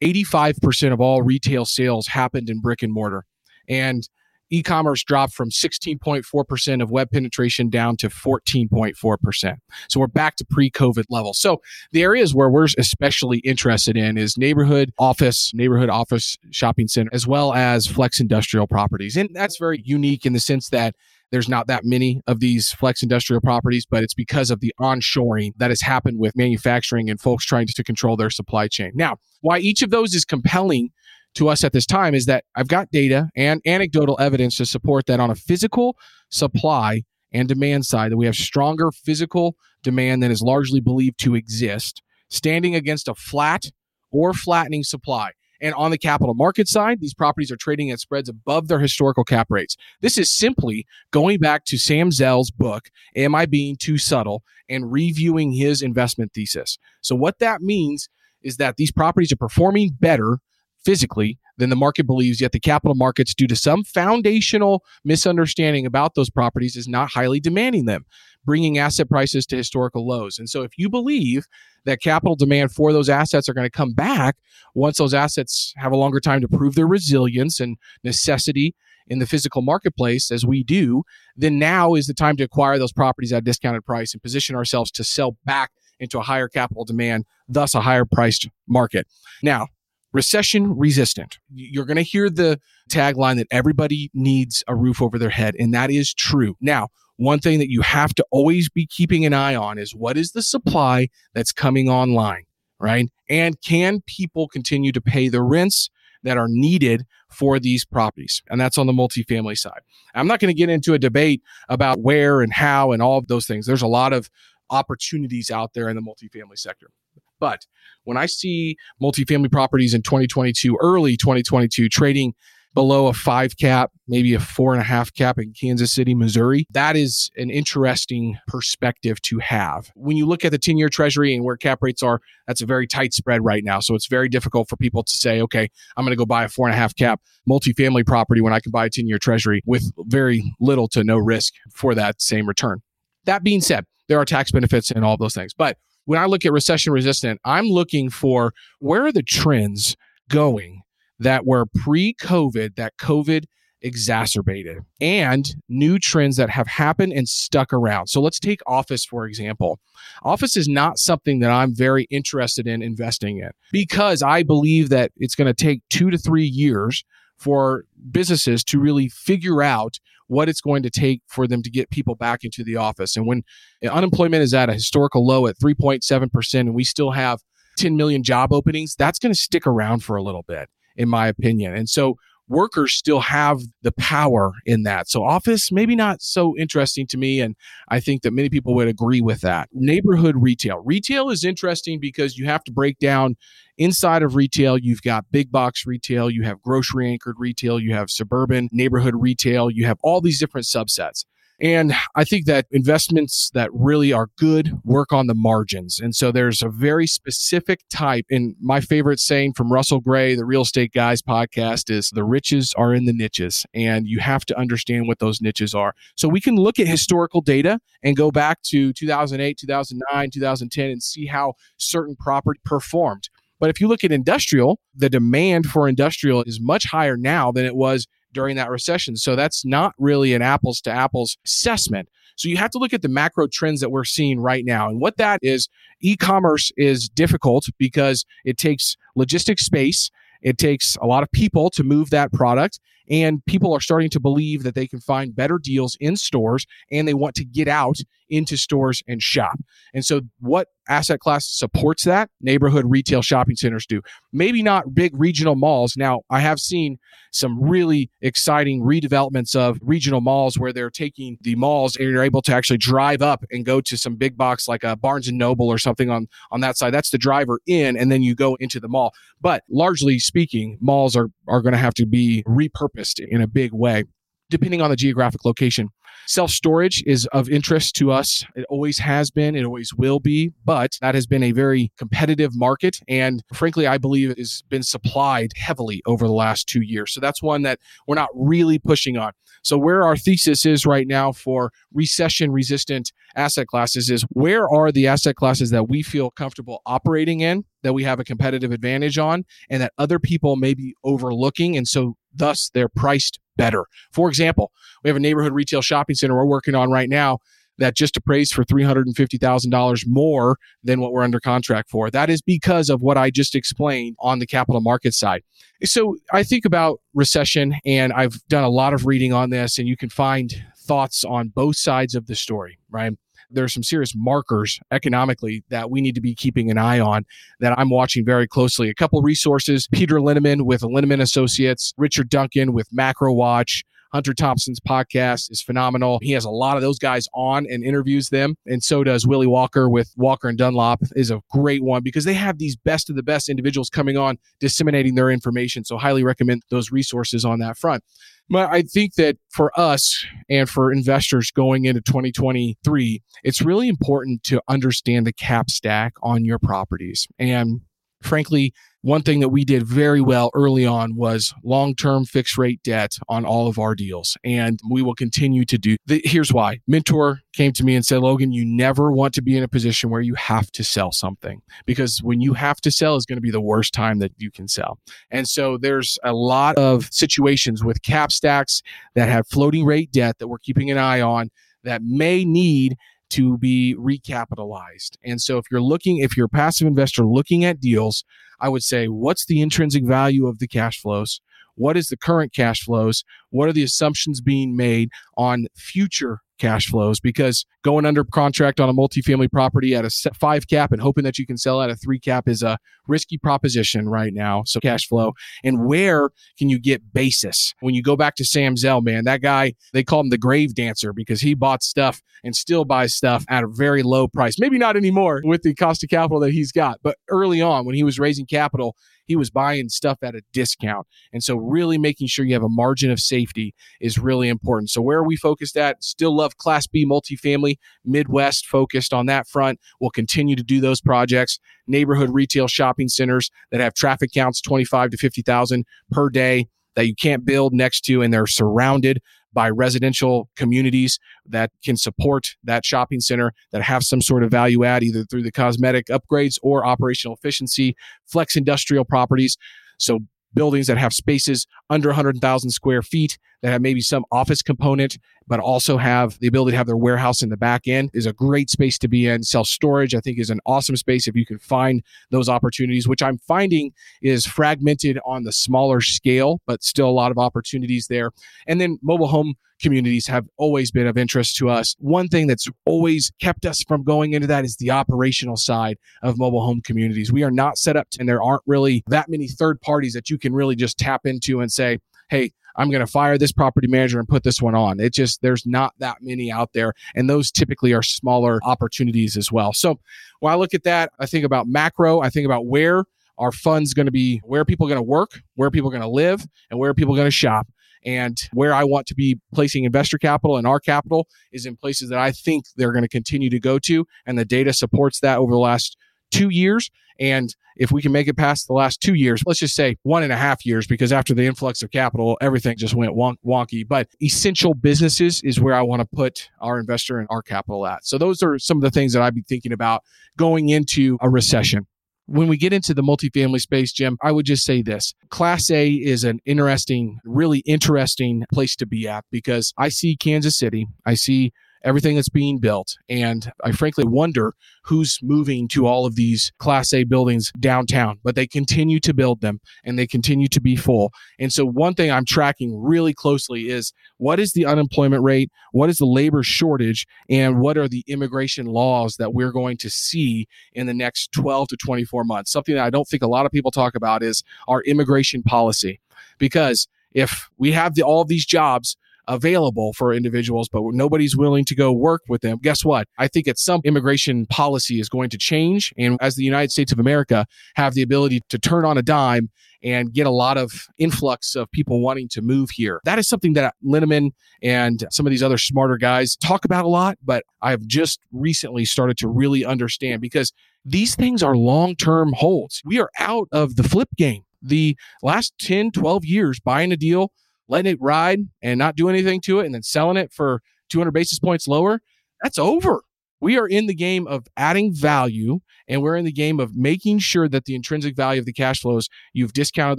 [0.02, 3.24] 85% of all retail sales happened in brick and mortar.
[3.68, 4.08] And
[4.50, 9.56] e-commerce dropped from 16.4% of web penetration down to 14.4%.
[9.88, 11.38] So we're back to pre-COVID levels.
[11.40, 11.60] So
[11.92, 17.26] the areas where we're especially interested in is neighborhood office, neighborhood office shopping center, as
[17.26, 19.16] well as flex industrial properties.
[19.16, 20.94] And that's very unique in the sense that
[21.30, 25.52] there's not that many of these flex industrial properties, but it's because of the onshoring
[25.58, 28.92] that has happened with manufacturing and folks trying to control their supply chain.
[28.94, 30.90] Now, why each of those is compelling
[31.34, 35.06] to us at this time is that I've got data and anecdotal evidence to support
[35.06, 35.96] that on a physical
[36.30, 41.34] supply and demand side that we have stronger physical demand than is largely believed to
[41.34, 43.70] exist standing against a flat
[44.10, 45.32] or flattening supply.
[45.60, 49.24] And on the capital market side, these properties are trading at spreads above their historical
[49.24, 49.76] cap rates.
[50.00, 54.42] This is simply going back to Sam Zell's book, Am I Being Too Subtle?
[54.68, 56.78] and reviewing his investment thesis.
[57.00, 58.08] So, what that means
[58.42, 60.38] is that these properties are performing better
[60.84, 66.14] physically than the market believes, yet the capital markets, due to some foundational misunderstanding about
[66.14, 68.06] those properties, is not highly demanding them,
[68.44, 70.38] bringing asset prices to historical lows.
[70.38, 71.46] And so, if you believe
[71.84, 74.36] that capital demand for those assets are going to come back
[74.74, 78.74] once those assets have a longer time to prove their resilience and necessity
[79.08, 81.02] in the physical marketplace as we do,
[81.36, 84.54] then now is the time to acquire those properties at a discounted price and position
[84.54, 89.06] ourselves to sell back into a higher capital demand, thus a higher priced market.
[89.42, 89.68] Now,
[90.12, 91.38] recession resistant.
[91.52, 95.74] You're going to hear the tagline that everybody needs a roof over their head, and
[95.74, 96.56] that is true.
[96.60, 100.16] Now, one thing that you have to always be keeping an eye on is what
[100.16, 102.44] is the supply that's coming online,
[102.78, 103.10] right?
[103.28, 105.90] And can people continue to pay the rents
[106.22, 108.40] that are needed for these properties?
[108.48, 109.80] And that's on the multifamily side.
[110.14, 113.26] I'm not going to get into a debate about where and how and all of
[113.26, 113.66] those things.
[113.66, 114.30] There's a lot of
[114.70, 116.90] opportunities out there in the multifamily sector.
[117.38, 117.66] But
[118.04, 122.34] when I see multifamily properties in 2022, early 2022, trading
[122.74, 126.66] below a five cap, maybe a four and a half cap in Kansas City, Missouri.
[126.70, 129.90] That is an interesting perspective to have.
[129.94, 132.66] When you look at the 10 year treasury and where cap rates are, that's a
[132.66, 133.80] very tight spread right now.
[133.80, 136.48] So it's very difficult for people to say, okay, I'm going to go buy a
[136.48, 139.62] four and a half cap multifamily property when I can buy a 10 year treasury
[139.66, 142.80] with very little to no risk for that same return.
[143.24, 145.52] That being said, there are tax benefits and all those things.
[145.52, 149.94] But when I look at recession resistant, I'm looking for where are the trends
[150.30, 150.80] going
[151.18, 153.44] that were pre COVID that COVID
[153.82, 158.06] exacerbated and new trends that have happened and stuck around.
[158.06, 159.80] So let's take office, for example.
[160.22, 165.12] Office is not something that I'm very interested in investing in because I believe that
[165.18, 167.04] it's going to take two to three years
[167.36, 171.90] for businesses to really figure out what it's going to take for them to get
[171.90, 173.16] people back into the office.
[173.16, 173.42] And when
[173.82, 177.40] eh, unemployment is at a historical low at 3.7%, and we still have
[177.76, 181.28] 10 million job openings, that's going to stick around for a little bit in my
[181.28, 181.74] opinion.
[181.74, 182.16] And so
[182.48, 185.08] workers still have the power in that.
[185.08, 187.54] So office maybe not so interesting to me and
[187.88, 189.68] I think that many people would agree with that.
[189.72, 190.82] Neighborhood retail.
[190.84, 193.36] Retail is interesting because you have to break down
[193.76, 198.10] inside of retail you've got big box retail, you have grocery anchored retail, you have
[198.10, 201.24] suburban neighborhood retail, you have all these different subsets.
[201.60, 205.98] And I think that investments that really are good work on the margins.
[205.98, 208.26] And so there's a very specific type.
[208.30, 212.72] And my favorite saying from Russell Gray, the Real Estate Guys podcast, is the riches
[212.76, 213.66] are in the niches.
[213.74, 215.94] And you have to understand what those niches are.
[216.16, 221.02] So we can look at historical data and go back to 2008, 2009, 2010 and
[221.02, 223.30] see how certain property performed.
[223.60, 227.64] But if you look at industrial, the demand for industrial is much higher now than
[227.64, 229.16] it was during that recession.
[229.16, 232.08] So that's not really an apples to apples assessment.
[232.36, 234.88] So you have to look at the macro trends that we're seeing right now.
[234.88, 235.68] And what that is,
[236.00, 240.10] e commerce is difficult because it takes logistic space,
[240.40, 242.78] it takes a lot of people to move that product.
[243.10, 247.08] And people are starting to believe that they can find better deals in stores and
[247.08, 247.96] they want to get out
[248.30, 249.58] into stores and shop.
[249.94, 252.30] And so, what asset class supports that?
[252.40, 254.00] Neighborhood retail shopping centers do.
[254.32, 255.96] Maybe not big regional malls.
[255.96, 256.98] Now, I have seen
[257.30, 262.42] some really exciting redevelopments of regional malls where they're taking the malls and you're able
[262.42, 265.68] to actually drive up and go to some big box like a Barnes and Noble
[265.68, 266.92] or something on on that side.
[266.92, 269.12] That's the driver in, and then you go into the mall.
[269.40, 273.72] But largely speaking, malls are are going to have to be repurposed in a big
[273.72, 274.04] way
[274.50, 275.88] depending on the geographic location.
[276.26, 278.44] Self storage is of interest to us.
[278.54, 282.54] It always has been, it always will be, but that has been a very competitive
[282.54, 283.00] market.
[283.08, 287.14] And frankly, I believe it has been supplied heavily over the last two years.
[287.14, 289.32] So that's one that we're not really pushing on.
[289.62, 294.92] So, where our thesis is right now for recession resistant asset classes is where are
[294.92, 299.18] the asset classes that we feel comfortable operating in, that we have a competitive advantage
[299.18, 301.76] on, and that other people may be overlooking.
[301.76, 303.84] And so, thus, they're priced better.
[304.12, 307.38] For example, we have a neighborhood retail shopping center we're working on right now
[307.78, 312.10] that just appraised for $350,000 more than what we're under contract for.
[312.10, 315.42] That is because of what I just explained on the capital market side.
[315.84, 319.86] So I think about recession and I've done a lot of reading on this and
[319.86, 323.12] you can find thoughts on both sides of the story, right?
[323.50, 327.24] There are some serious markers economically that we need to be keeping an eye on
[327.60, 328.90] that I'm watching very closely.
[328.90, 334.80] A couple resources Peter Linneman with Linneman Associates, Richard Duncan with Macro Watch, Hunter Thompson's
[334.80, 336.18] podcast is phenomenal.
[336.22, 338.56] He has a lot of those guys on and interviews them.
[338.66, 342.34] And so does Willy Walker with Walker and Dunlop is a great one because they
[342.34, 345.84] have these best of the best individuals coming on disseminating their information.
[345.84, 348.02] So highly recommend those resources on that front.
[348.50, 354.42] But I think that for us and for investors going into 2023, it's really important
[354.44, 357.26] to understand the cap stack on your properties.
[357.38, 357.82] And
[358.22, 363.12] frankly, one thing that we did very well early on was long-term fixed rate debt
[363.28, 366.80] on all of our deals and we will continue to do the, here's why.
[366.86, 370.10] Mentor came to me and said logan you never want to be in a position
[370.10, 373.42] where you have to sell something because when you have to sell is going to
[373.42, 374.98] be the worst time that you can sell.
[375.30, 378.82] And so there's a lot of situations with cap stacks
[379.14, 381.50] that have floating rate debt that we're keeping an eye on
[381.84, 382.96] that may need
[383.30, 385.16] to be recapitalized.
[385.24, 388.24] And so if you're looking, if you're a passive investor looking at deals,
[388.60, 391.40] I would say, what's the intrinsic value of the cash flows?
[391.74, 393.22] What is the current cash flows?
[393.50, 398.88] What are the assumptions being made on future cash flows because going under contract on
[398.88, 401.96] a multifamily property at a five cap and hoping that you can sell at a
[401.96, 404.62] three cap is a risky proposition right now.
[404.66, 405.32] So cash flow
[405.64, 407.74] and where can you get basis?
[407.80, 410.74] When you go back to Sam Zell, man, that guy, they call him the grave
[410.74, 414.58] dancer because he bought stuff and still buys stuff at a very low price.
[414.58, 417.94] Maybe not anymore with the cost of capital that he's got, but early on when
[417.94, 418.96] he was raising capital,
[419.28, 421.06] he was buying stuff at a discount.
[421.32, 424.90] And so, really making sure you have a margin of safety is really important.
[424.90, 426.02] So, where are we focused at?
[426.02, 429.78] Still love Class B multifamily, Midwest focused on that front.
[430.00, 431.58] We'll continue to do those projects.
[431.86, 437.14] Neighborhood retail shopping centers that have traffic counts 25 to 50,000 per day that you
[437.14, 439.20] can't build next to and they're surrounded
[439.52, 444.84] by residential communities that can support that shopping center that have some sort of value
[444.84, 449.56] add either through the cosmetic upgrades or operational efficiency, flex industrial properties.
[449.98, 450.20] So
[450.54, 455.60] buildings that have spaces under 100,000 square feet that have maybe some office component, but
[455.60, 458.70] also have the ability to have their warehouse in the back end is a great
[458.70, 459.42] space to be in.
[459.42, 463.22] Self storage, I think, is an awesome space if you can find those opportunities, which
[463.22, 463.92] I'm finding
[464.22, 468.30] is fragmented on the smaller scale, but still a lot of opportunities there.
[468.66, 471.94] And then mobile home communities have always been of interest to us.
[471.98, 476.38] One thing that's always kept us from going into that is the operational side of
[476.38, 477.32] mobile home communities.
[477.32, 480.30] We are not set up to, and there aren't really that many third parties that
[480.30, 483.88] you can really just tap into and say, hey, I'm going to fire this property
[483.88, 485.00] manager and put this one on.
[485.00, 486.94] It just, there's not that many out there.
[487.14, 489.72] And those typically are smaller opportunities as well.
[489.72, 489.98] So
[490.40, 493.04] when I look at that, I think about macro, I think about where
[493.36, 496.02] our funds going to be, where people are going to work, where people are going
[496.02, 497.66] to live, and where people are going to shop.
[498.04, 502.08] And where I want to be placing investor capital and our capital is in places
[502.10, 504.06] that I think they're going to continue to go to.
[504.24, 505.96] And the data supports that over the last
[506.30, 506.90] two years.
[507.18, 510.22] And if we can make it past the last two years, let's just say one
[510.22, 513.86] and a half years, because after the influx of capital, everything just went wonk- wonky.
[513.86, 518.04] But essential businesses is where I want to put our investor and our capital at.
[518.04, 520.02] So those are some of the things that I'd be thinking about
[520.36, 521.86] going into a recession.
[522.26, 525.90] When we get into the multifamily space, Jim, I would just say this Class A
[525.90, 531.14] is an interesting, really interesting place to be at because I see Kansas City, I
[531.14, 531.52] see
[531.84, 532.96] everything that's being built.
[533.08, 538.34] And I frankly wonder who's moving to all of these Class A buildings downtown, but
[538.34, 541.12] they continue to build them and they continue to be full.
[541.38, 545.50] And so, one thing I'm tracking really closely is what is the unemployment rate?
[545.72, 547.06] What is the labor shortage?
[547.28, 551.68] And what are the immigration laws that we're going to see in the next 12
[551.68, 552.50] to 24 months?
[552.50, 556.00] Something that I don't think a lot of people talk about is our immigration policy.
[556.38, 558.96] Because if we have the, all these jobs,
[559.28, 562.58] available for individuals, but nobody's willing to go work with them.
[562.60, 563.06] Guess what?
[563.18, 565.92] I think that some immigration policy is going to change.
[565.96, 569.50] And as the United States of America have the ability to turn on a dime
[569.82, 573.00] and get a lot of influx of people wanting to move here.
[573.04, 576.88] That is something that Linneman and some of these other smarter guys talk about a
[576.88, 580.52] lot, but I've just recently started to really understand because
[580.84, 582.82] these things are long term holds.
[582.84, 584.42] We are out of the flip game.
[584.60, 587.30] The last 10, 12 years, buying a deal
[587.68, 591.12] letting it ride and not do anything to it and then selling it for 200
[591.12, 592.00] basis points lower,
[592.42, 593.02] that's over.
[593.40, 597.20] We are in the game of adding value and we're in the game of making
[597.20, 599.98] sure that the intrinsic value of the cash flows, you've discounted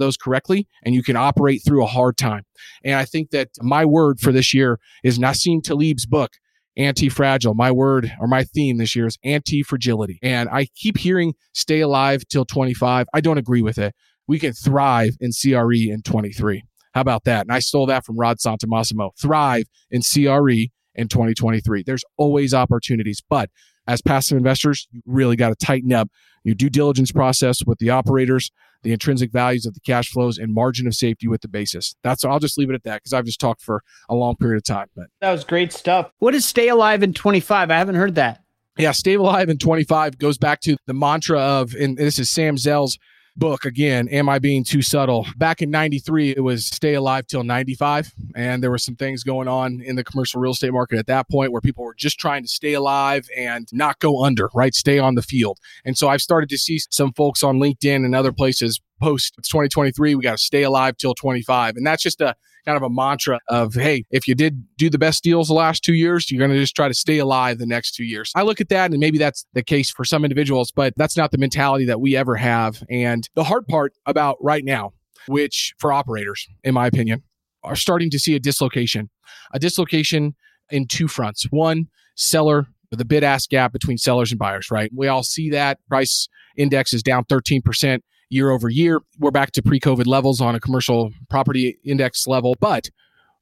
[0.00, 2.44] those correctly and you can operate through a hard time.
[2.84, 6.32] And I think that my word for this year is Nassim Taleb's book,
[6.76, 7.54] Anti Fragile.
[7.54, 10.18] My word or my theme this year is anti fragility.
[10.22, 13.06] And I keep hearing stay alive till 25.
[13.12, 13.94] I don't agree with it.
[14.28, 16.62] We can thrive in CRE in 23.
[16.92, 17.42] How about that?
[17.42, 19.10] And I stole that from Rod Santomassimo.
[19.20, 21.84] Thrive in CRE in 2023.
[21.84, 23.50] There's always opportunities, but
[23.86, 26.08] as passive investors, you really got to tighten up
[26.44, 28.50] your due diligence process with the operators,
[28.82, 31.94] the intrinsic values of the cash flows, and margin of safety with the basis.
[32.02, 34.58] That's I'll just leave it at that because I've just talked for a long period
[34.58, 34.86] of time.
[34.96, 36.10] But that was great stuff.
[36.18, 37.70] What is stay alive in 25?
[37.70, 38.42] I haven't heard that.
[38.78, 42.56] Yeah, stay alive in 25 goes back to the mantra of, and this is Sam
[42.56, 42.98] Zell's
[43.36, 43.64] book.
[43.64, 45.26] Again am i being too subtle?
[45.36, 49.48] Back in 93 it was stay alive till 95 and there were some things going
[49.48, 52.42] on in the commercial real estate market at that point where people were just trying
[52.42, 54.74] to stay alive and not go under right?
[54.74, 55.58] Stay on the field.
[55.84, 59.48] And so i've started to see some folks on linkedin and other places post it's
[59.48, 62.34] 2023 we got to stay alive till 25 and that's just a
[62.64, 65.82] kind of a mantra of, hey, if you did do the best deals the last
[65.82, 68.32] two years, you're going to just try to stay alive the next two years.
[68.34, 71.30] I look at that and maybe that's the case for some individuals, but that's not
[71.30, 72.82] the mentality that we ever have.
[72.90, 74.92] And the hard part about right now,
[75.26, 77.22] which for operators, in my opinion,
[77.62, 79.10] are starting to see a dislocation,
[79.52, 80.34] a dislocation
[80.70, 81.46] in two fronts.
[81.50, 84.90] One, seller the bid ask gap between sellers and buyers, right?
[84.94, 88.00] We all see that price index is down 13%
[88.30, 89.00] year over year.
[89.18, 92.56] We're back to pre COVID levels on a commercial property index level.
[92.58, 92.88] But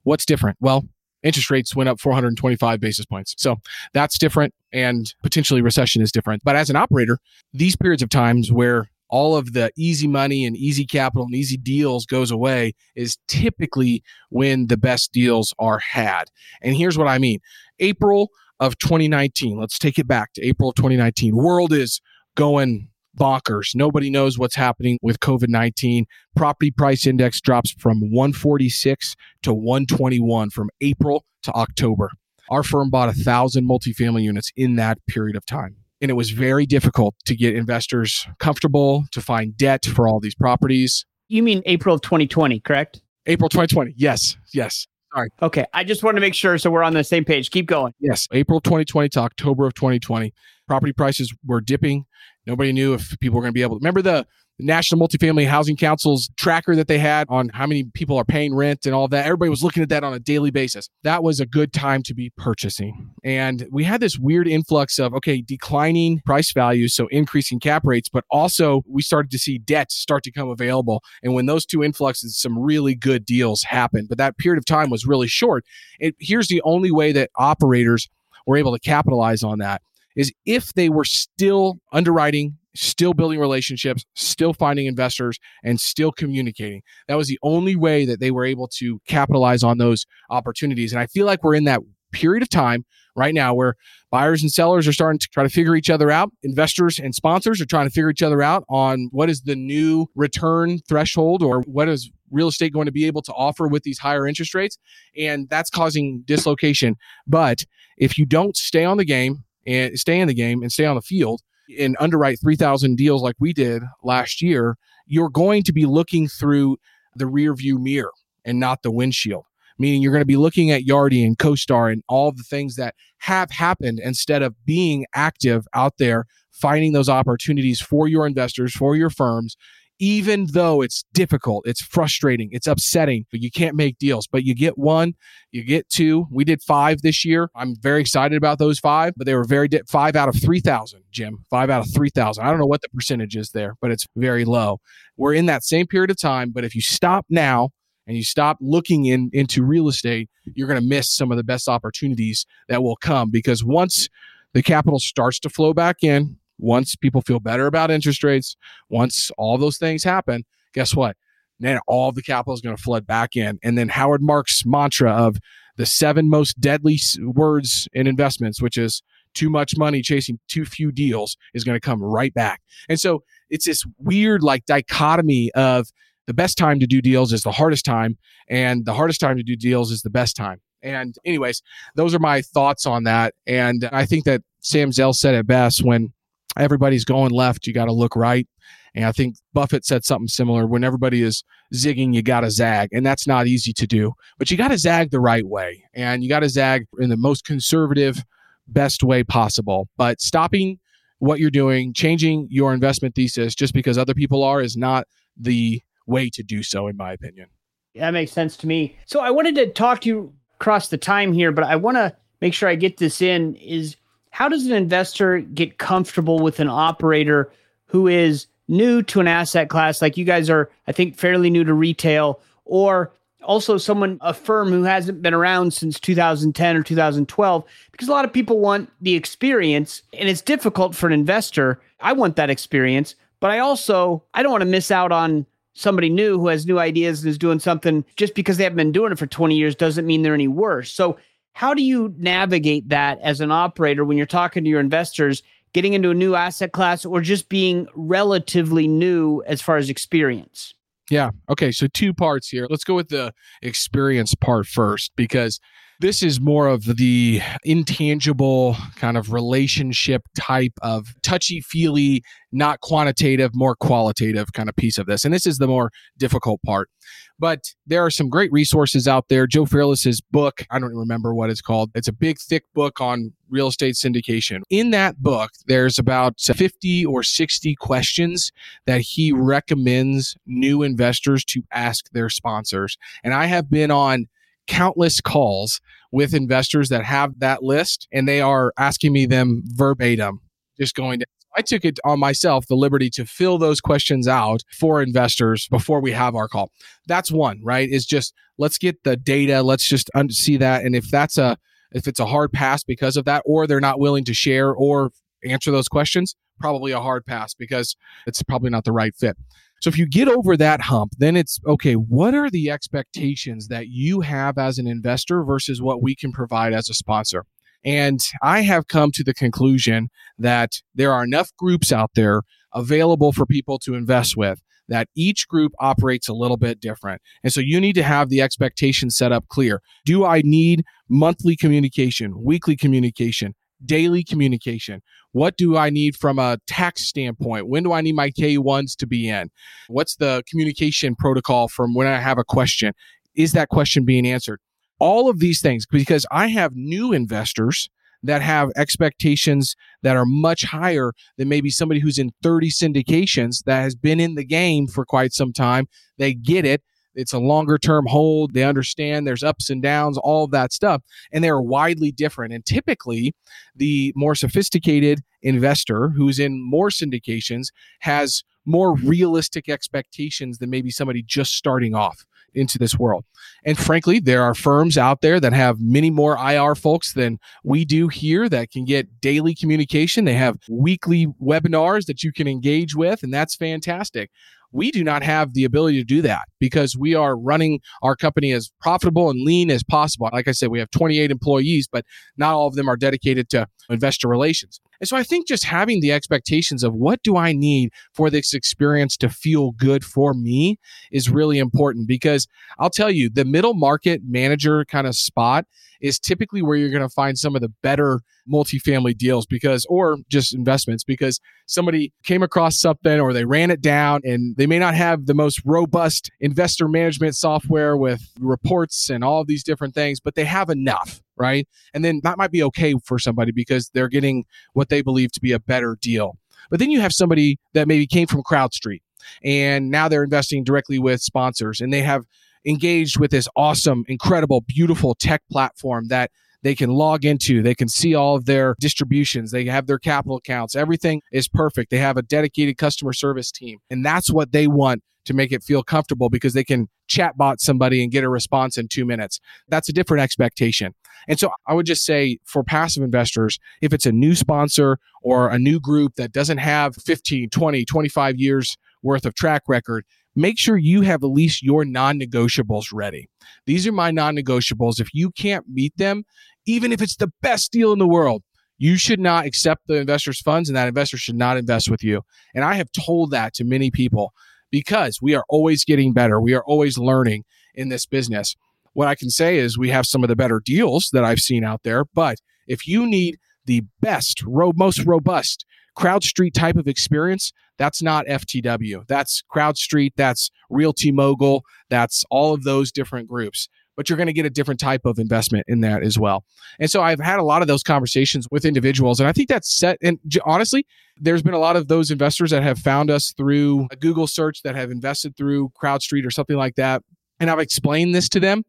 [0.03, 0.57] what's different?
[0.59, 0.85] Well,
[1.23, 3.35] interest rates went up 425 basis points.
[3.37, 3.57] So
[3.93, 6.43] that's different and potentially recession is different.
[6.43, 7.19] But as an operator,
[7.53, 11.57] these periods of times where all of the easy money and easy capital and easy
[11.57, 16.25] deals goes away is typically when the best deals are had.
[16.61, 17.39] And here's what I mean.
[17.79, 18.29] April
[18.59, 21.35] of 2019, let's take it back to April of 2019.
[21.35, 22.01] World is
[22.35, 22.87] going
[23.19, 23.75] bonkers.
[23.75, 26.05] Nobody knows what's happening with COVID 19.
[26.35, 32.09] Property price index drops from 146 to 121 from April to October.
[32.49, 35.75] Our firm bought a thousand multifamily units in that period of time.
[36.01, 40.35] And it was very difficult to get investors comfortable to find debt for all these
[40.35, 41.05] properties.
[41.27, 43.01] You mean April of 2020, correct?
[43.25, 43.93] April 2020.
[43.97, 44.37] Yes.
[44.53, 44.87] Yes.
[45.13, 45.29] Sorry.
[45.41, 45.65] Okay.
[45.73, 47.49] I just want to make sure so we're on the same page.
[47.51, 47.93] Keep going.
[47.99, 48.27] Yes.
[48.31, 50.33] April 2020 to October of 2020.
[50.67, 52.05] Property prices were dipping.
[52.45, 54.27] Nobody knew if people were going to be able to remember the
[54.59, 58.85] National Multifamily Housing Council's tracker that they had on how many people are paying rent
[58.85, 59.25] and all that.
[59.25, 60.89] Everybody was looking at that on a daily basis.
[61.03, 63.11] That was a good time to be purchasing.
[63.23, 68.09] And we had this weird influx of, okay, declining price values, so increasing cap rates,
[68.09, 71.01] but also we started to see debt start to come available.
[71.23, 74.09] And when those two influxes, some really good deals happened.
[74.09, 75.65] But that period of time was really short.
[75.99, 78.09] It, here's the only way that operators
[78.45, 79.81] were able to capitalize on that
[80.15, 86.81] is if they were still underwriting, still building relationships, still finding investors, and still communicating.
[87.07, 90.91] That was the only way that they were able to capitalize on those opportunities.
[90.91, 93.75] And I feel like we're in that period of time right now where
[94.11, 96.31] buyers and sellers are starting to try to figure each other out.
[96.41, 100.07] Investors and sponsors are trying to figure each other out on what is the new
[100.15, 103.99] return threshold or what is real estate going to be able to offer with these
[103.99, 104.77] higher interest rates.
[105.17, 106.95] And that's causing dislocation.
[107.27, 107.65] But
[107.97, 110.95] if you don't stay on the game, and stay in the game and stay on
[110.95, 111.41] the field
[111.77, 116.77] and underwrite 3,000 deals like we did last year, you're going to be looking through
[117.15, 118.11] the rear view mirror
[118.45, 119.45] and not the windshield.
[119.77, 122.95] Meaning you're going to be looking at Yardi and CoStar and all the things that
[123.19, 128.95] have happened instead of being active out there, finding those opportunities for your investors, for
[128.95, 129.55] your firms,
[129.99, 134.27] even though it's difficult, it's frustrating, it's upsetting, but you can't make deals.
[134.27, 135.13] But you get one,
[135.51, 136.25] you get two.
[136.31, 137.49] We did five this year.
[137.55, 141.01] I'm very excited about those five, but they were very di- five out of 3,000,
[141.11, 141.45] Jim.
[141.49, 142.43] Five out of 3,000.
[142.43, 144.79] I don't know what the percentage is there, but it's very low.
[145.17, 147.69] We're in that same period of time, but if you stop now,
[148.07, 151.43] and you stop looking in into real estate, you're going to miss some of the
[151.43, 154.09] best opportunities that will come because once
[154.53, 158.55] the capital starts to flow back in, once people feel better about interest rates,
[158.89, 160.43] once all those things happen,
[160.73, 161.15] guess what?
[161.59, 163.59] Then all the capital is going to flood back in.
[163.63, 165.37] And then Howard Marks' mantra of
[165.77, 169.01] the seven most deadly words in investments, which is
[169.33, 172.61] too much money chasing too few deals, is going to come right back.
[172.87, 175.87] And so it's this weird like dichotomy of
[176.27, 179.43] the best time to do deals is the hardest time, and the hardest time to
[179.43, 180.61] do deals is the best time.
[180.81, 181.61] And, anyways,
[181.95, 183.33] those are my thoughts on that.
[183.47, 186.13] And I think that Sam Zell said it best when
[186.57, 188.47] everybody's going left, you got to look right.
[188.95, 190.65] And I think Buffett said something similar.
[190.65, 191.43] When everybody is
[191.73, 192.89] zigging, you got to zag.
[192.91, 195.83] And that's not easy to do, but you got to zag the right way.
[195.93, 198.23] And you got to zag in the most conservative,
[198.67, 199.87] best way possible.
[199.97, 200.79] But stopping
[201.19, 205.05] what you're doing, changing your investment thesis just because other people are is not
[205.37, 207.47] the way to do so, in my opinion.
[207.95, 208.97] That makes sense to me.
[209.05, 212.15] So I wanted to talk to you across the time here, but I want to
[212.41, 213.95] make sure I get this in is
[214.29, 217.51] how does an investor get comfortable with an operator
[217.85, 220.01] who is new to an asset class?
[220.01, 223.11] Like you guys are i think fairly new to retail or
[223.43, 228.25] also someone a firm who hasn't been around since 2010 or 2012 because a lot
[228.25, 231.79] of people want the experience and it's difficult for an investor.
[231.99, 235.45] I want that experience but i also i don't want to miss out on
[235.79, 238.91] somebody new who has new ideas and is doing something just because they haven't been
[238.91, 240.91] doing it for 20 years doesn't mean they're any worse.
[240.91, 241.17] So
[241.59, 245.43] how do you navigate that as an operator when you're talking to your investors
[245.73, 250.73] getting into a new asset class or just being relatively new as far as experience
[251.11, 251.31] yeah.
[251.49, 251.71] Okay.
[251.71, 252.67] So two parts here.
[252.69, 255.59] Let's go with the experience part first because
[255.99, 263.51] this is more of the intangible kind of relationship type of touchy feely, not quantitative,
[263.53, 265.25] more qualitative kind of piece of this.
[265.25, 266.89] And this is the more difficult part.
[267.37, 269.47] But there are some great resources out there.
[269.47, 271.89] Joe Fairless's book, I don't remember what it's called.
[271.95, 274.61] It's a big, thick book on real estate syndication.
[274.69, 278.51] In that book, there's about 50 or 60 questions
[278.85, 282.97] that he recommends new investors to ask their sponsors.
[283.23, 284.27] And I have been on
[284.69, 290.39] countless calls with investors that have that list and they are asking me them verbatim,
[290.79, 291.25] just going to
[291.57, 295.99] I took it on myself the liberty to fill those questions out for investors before
[295.99, 296.71] we have our call.
[297.07, 297.89] That's one, right?
[297.89, 301.57] Is just let's get the data, let's just un- see that and if that's a
[301.91, 305.09] if it's a hard pass because of that or they're not willing to share or
[305.43, 307.95] answer those questions, probably a hard pass because
[308.27, 309.35] it's probably not the right fit.
[309.81, 313.87] So if you get over that hump, then it's okay, what are the expectations that
[313.87, 317.45] you have as an investor versus what we can provide as a sponsor?
[317.85, 322.41] And I have come to the conclusion that there are enough groups out there
[322.73, 327.21] available for people to invest with that each group operates a little bit different.
[327.43, 329.81] And so you need to have the expectation set up clear.
[330.03, 333.53] Do I need monthly communication, weekly communication,
[333.85, 335.01] daily communication?
[335.31, 337.67] What do I need from a tax standpoint?
[337.67, 339.49] When do I need my K1s to be in?
[339.87, 342.93] What's the communication protocol from when I have a question?
[343.35, 344.59] Is that question being answered?
[344.99, 347.89] All of these things, because I have new investors
[348.23, 353.81] that have expectations that are much higher than maybe somebody who's in 30 syndications that
[353.81, 355.87] has been in the game for quite some time.
[356.17, 356.81] They get it
[357.15, 358.53] it's a longer term hold.
[358.53, 361.01] They understand there's ups and downs, all of that stuff.
[361.31, 362.53] And they're widely different.
[362.53, 363.33] And typically,
[363.75, 367.67] the more sophisticated investor who's in more syndications
[367.99, 373.25] has more realistic expectations than maybe somebody just starting off into this world.
[373.63, 377.85] And frankly, there are firms out there that have many more IR folks than we
[377.85, 380.25] do here that can get daily communication.
[380.25, 384.31] They have weekly webinars that you can engage with, and that's fantastic.
[384.71, 388.51] We do not have the ability to do that because we are running our company
[388.51, 390.29] as profitable and lean as possible.
[390.31, 392.05] Like I said, we have 28 employees, but
[392.37, 394.79] not all of them are dedicated to investor relations.
[394.99, 398.53] And so I think just having the expectations of what do I need for this
[398.53, 400.77] experience to feel good for me
[401.11, 402.47] is really important because
[402.77, 405.65] I'll tell you, the middle market manager kind of spot
[406.01, 408.21] is typically where you're going to find some of the better
[408.51, 413.81] multifamily deals because, or just investments because somebody came across something or they ran it
[413.81, 419.23] down and they may not have the most robust investor management software with reports and
[419.23, 421.67] all these different things, but they have enough right?
[421.93, 425.41] And then that might be okay for somebody because they're getting what they believe to
[425.41, 426.37] be a better deal.
[426.69, 429.01] But then you have somebody that maybe came from CrowdStreet
[429.43, 432.25] and now they're investing directly with sponsors and they have
[432.65, 436.31] engaged with this awesome, incredible, beautiful tech platform that
[436.63, 437.61] they can log into.
[437.61, 439.51] They can see all of their distributions.
[439.51, 440.75] They have their capital accounts.
[440.75, 441.89] Everything is perfect.
[441.89, 443.79] They have a dedicated customer service team.
[443.89, 448.01] And that's what they want to make it feel comfortable because they can chatbot somebody
[448.01, 449.39] and get a response in two minutes.
[449.67, 450.95] That's a different expectation.
[451.27, 455.49] And so I would just say for passive investors, if it's a new sponsor or
[455.49, 460.05] a new group that doesn't have 15, 20, 25 years worth of track record,
[460.39, 463.29] make sure you have at least your non negotiables ready.
[463.65, 464.99] These are my non negotiables.
[464.99, 466.23] If you can't meet them,
[466.65, 468.43] even if it's the best deal in the world,
[468.77, 472.21] you should not accept the investor's funds and that investor should not invest with you.
[472.55, 474.33] And I have told that to many people
[474.71, 476.39] because we are always getting better.
[476.39, 477.43] We are always learning
[477.75, 478.55] in this business.
[478.93, 481.63] What I can say is we have some of the better deals that I've seen
[481.63, 482.37] out there, but
[482.67, 483.37] if you need
[483.69, 485.63] the best, ro- most robust
[485.95, 489.07] CrowdStreet type of experience, that's not FTW.
[489.07, 493.69] That's CrowdStreet, that's Realty Mogul, that's all of those different groups.
[493.95, 496.45] But you're going to get a different type of investment in that as well.
[496.79, 499.19] And so I've had a lot of those conversations with individuals.
[499.19, 499.97] And I think that's set.
[500.01, 503.97] And honestly, there's been a lot of those investors that have found us through a
[503.97, 507.03] Google search that have invested through CrowdStreet or something like that.
[507.39, 508.63] And I've explained this to them.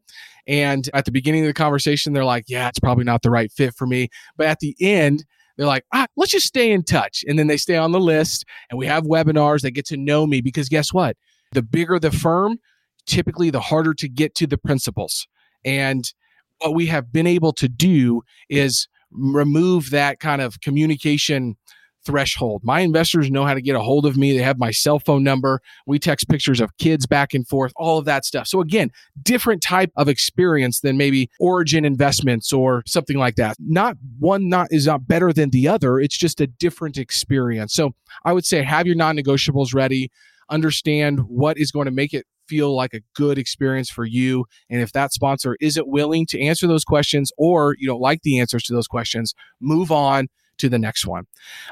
[0.47, 3.51] And at the beginning of the conversation, they're like, yeah, it's probably not the right
[3.51, 4.09] fit for me.
[4.37, 5.23] But at the end,
[5.57, 7.23] they're like, ah, let's just stay in touch.
[7.27, 9.61] And then they stay on the list and we have webinars.
[9.61, 11.17] They get to know me because guess what?
[11.51, 12.59] The bigger the firm,
[13.05, 15.27] typically the harder to get to the principals.
[15.63, 16.11] And
[16.59, 21.57] what we have been able to do is remove that kind of communication
[22.05, 22.61] threshold.
[22.63, 24.35] My investors know how to get a hold of me.
[24.35, 25.61] They have my cell phone number.
[25.85, 28.47] We text pictures of kids back and forth, all of that stuff.
[28.47, 28.91] So again,
[29.21, 33.57] different type of experience than maybe Origin Investments or something like that.
[33.59, 35.99] Not one not is not better than the other.
[35.99, 37.73] It's just a different experience.
[37.73, 37.91] So
[38.25, 40.11] I would say have your non-negotiables ready.
[40.49, 44.45] Understand what is going to make it feel like a good experience for you.
[44.69, 48.39] And if that sponsor isn't willing to answer those questions or you don't like the
[48.39, 50.27] answers to those questions, move on
[50.57, 51.25] to the next one.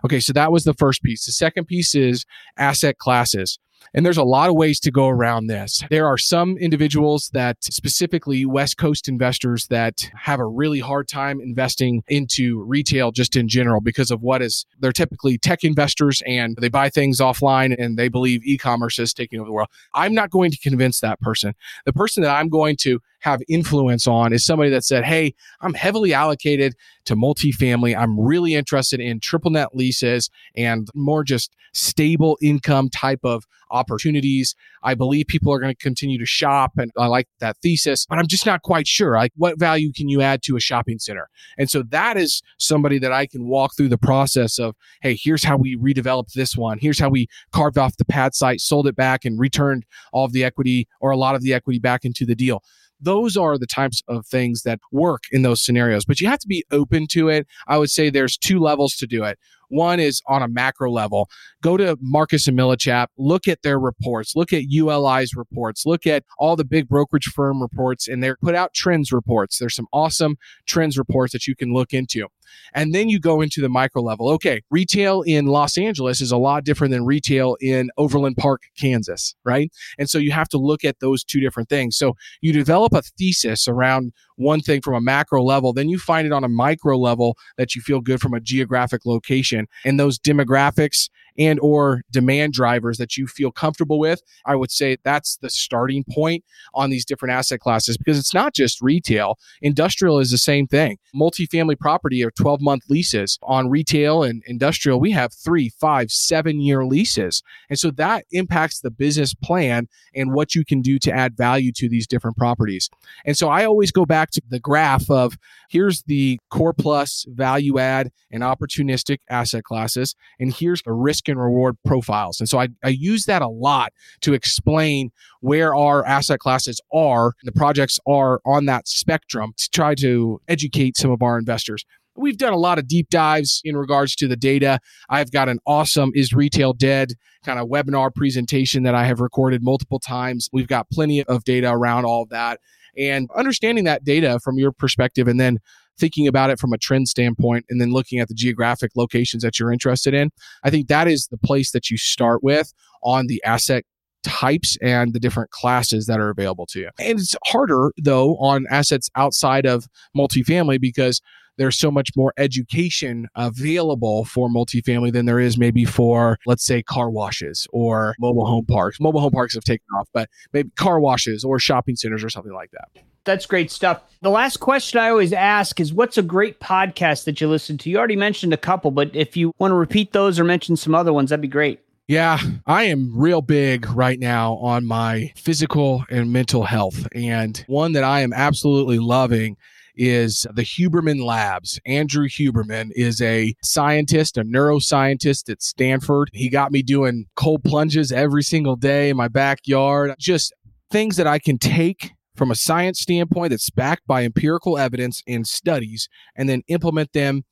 [0.03, 1.25] Okay, so that was the first piece.
[1.25, 2.25] The second piece is
[2.57, 3.59] asset classes.
[3.93, 5.83] And there's a lot of ways to go around this.
[5.89, 11.39] There are some individuals that, specifically West Coast investors, that have a really hard time
[11.41, 16.55] investing into retail just in general because of what is, they're typically tech investors and
[16.57, 19.69] they buy things offline and they believe e commerce is taking over the world.
[19.93, 21.53] I'm not going to convince that person.
[21.85, 25.73] The person that I'm going to have influence on is somebody that said, Hey, I'm
[25.73, 27.97] heavily allocated to multifamily.
[27.97, 34.55] I'm really interested in triple net leases and more just stable income type of opportunities.
[34.81, 38.17] I believe people are going to continue to shop and I like that thesis, but
[38.17, 39.15] I'm just not quite sure.
[39.15, 41.29] Like what value can you add to a shopping center?
[41.57, 45.43] And so that is somebody that I can walk through the process of, Hey, here's
[45.43, 46.79] how we redeveloped this one.
[46.79, 50.33] Here's how we carved off the pad site, sold it back and returned all of
[50.33, 52.63] the equity or a lot of the equity back into the deal
[52.99, 56.05] those are the types of things that work in those scenarios.
[56.05, 57.47] But you have to be open to it.
[57.67, 59.39] I would say there's two levels to do it.
[59.69, 61.29] One is on a macro level.
[61.61, 66.23] Go to Marcus and Millichap, look at their reports, look at ULI's reports, look at
[66.37, 69.57] all the big brokerage firm reports, and they put out trends reports.
[69.57, 72.27] There's some awesome trends reports that you can look into.
[72.73, 74.29] And then you go into the micro level.
[74.29, 79.35] Okay, retail in Los Angeles is a lot different than retail in Overland Park, Kansas,
[79.43, 79.71] right?
[79.97, 81.97] And so you have to look at those two different things.
[81.97, 86.25] So you develop a thesis around one thing from a macro level, then you find
[86.25, 89.67] it on a micro level that you feel good from a geographic location.
[89.83, 91.09] And those demographics
[91.39, 96.03] and or demand drivers that you feel comfortable with, I would say that's the starting
[96.11, 99.39] point on these different asset classes because it's not just retail.
[99.61, 100.97] Industrial is the same thing.
[101.15, 106.59] Multifamily property or 12 month leases on retail and industrial, we have three, five, seven
[106.59, 107.41] year leases.
[107.69, 111.71] And so that impacts the business plan and what you can do to add value
[111.73, 112.89] to these different properties.
[113.25, 115.37] And so I always go back to the graph of
[115.69, 121.41] here's the core plus value add and opportunistic asset classes, and here's the risk and
[121.41, 122.39] reward profiles.
[122.39, 125.11] And so I, I use that a lot to explain
[125.41, 130.97] where our asset classes are, the projects are on that spectrum to try to educate
[130.97, 131.85] some of our investors.
[132.15, 134.79] We've done a lot of deep dives in regards to the data.
[135.09, 137.13] I've got an awesome Is Retail Dead
[137.45, 140.49] kind of webinar presentation that I have recorded multiple times.
[140.51, 142.59] We've got plenty of data around all of that.
[142.97, 145.59] And understanding that data from your perspective and then
[145.99, 149.59] thinking about it from a trend standpoint and then looking at the geographic locations that
[149.59, 150.31] you're interested in,
[150.63, 152.73] I think that is the place that you start with
[153.03, 153.83] on the asset
[154.23, 156.89] types and the different classes that are available to you.
[156.99, 161.21] And it's harder though on assets outside of multifamily because
[161.59, 166.81] there's so much more education available for multifamily than there is maybe for, let's say,
[166.81, 168.99] car washes or mobile home parks.
[168.99, 172.53] Mobile home parks have taken off, but maybe car washes or shopping centers or something
[172.53, 173.03] like that.
[173.25, 174.01] That's great stuff.
[174.21, 177.89] The last question I always ask is what's a great podcast that you listen to?
[177.89, 180.95] You already mentioned a couple, but if you want to repeat those or mention some
[180.95, 181.81] other ones, that'd be great.
[182.07, 187.07] Yeah, I am real big right now on my physical and mental health.
[187.13, 189.57] And one that I am absolutely loving
[189.99, 191.79] is the Huberman Labs.
[191.85, 196.29] Andrew Huberman is a scientist, a neuroscientist at Stanford.
[196.33, 200.53] He got me doing cold plunges every single day in my backyard, just
[200.89, 205.45] things that I can take from a science standpoint that's backed by empirical evidence and
[205.45, 207.43] studies and then implement them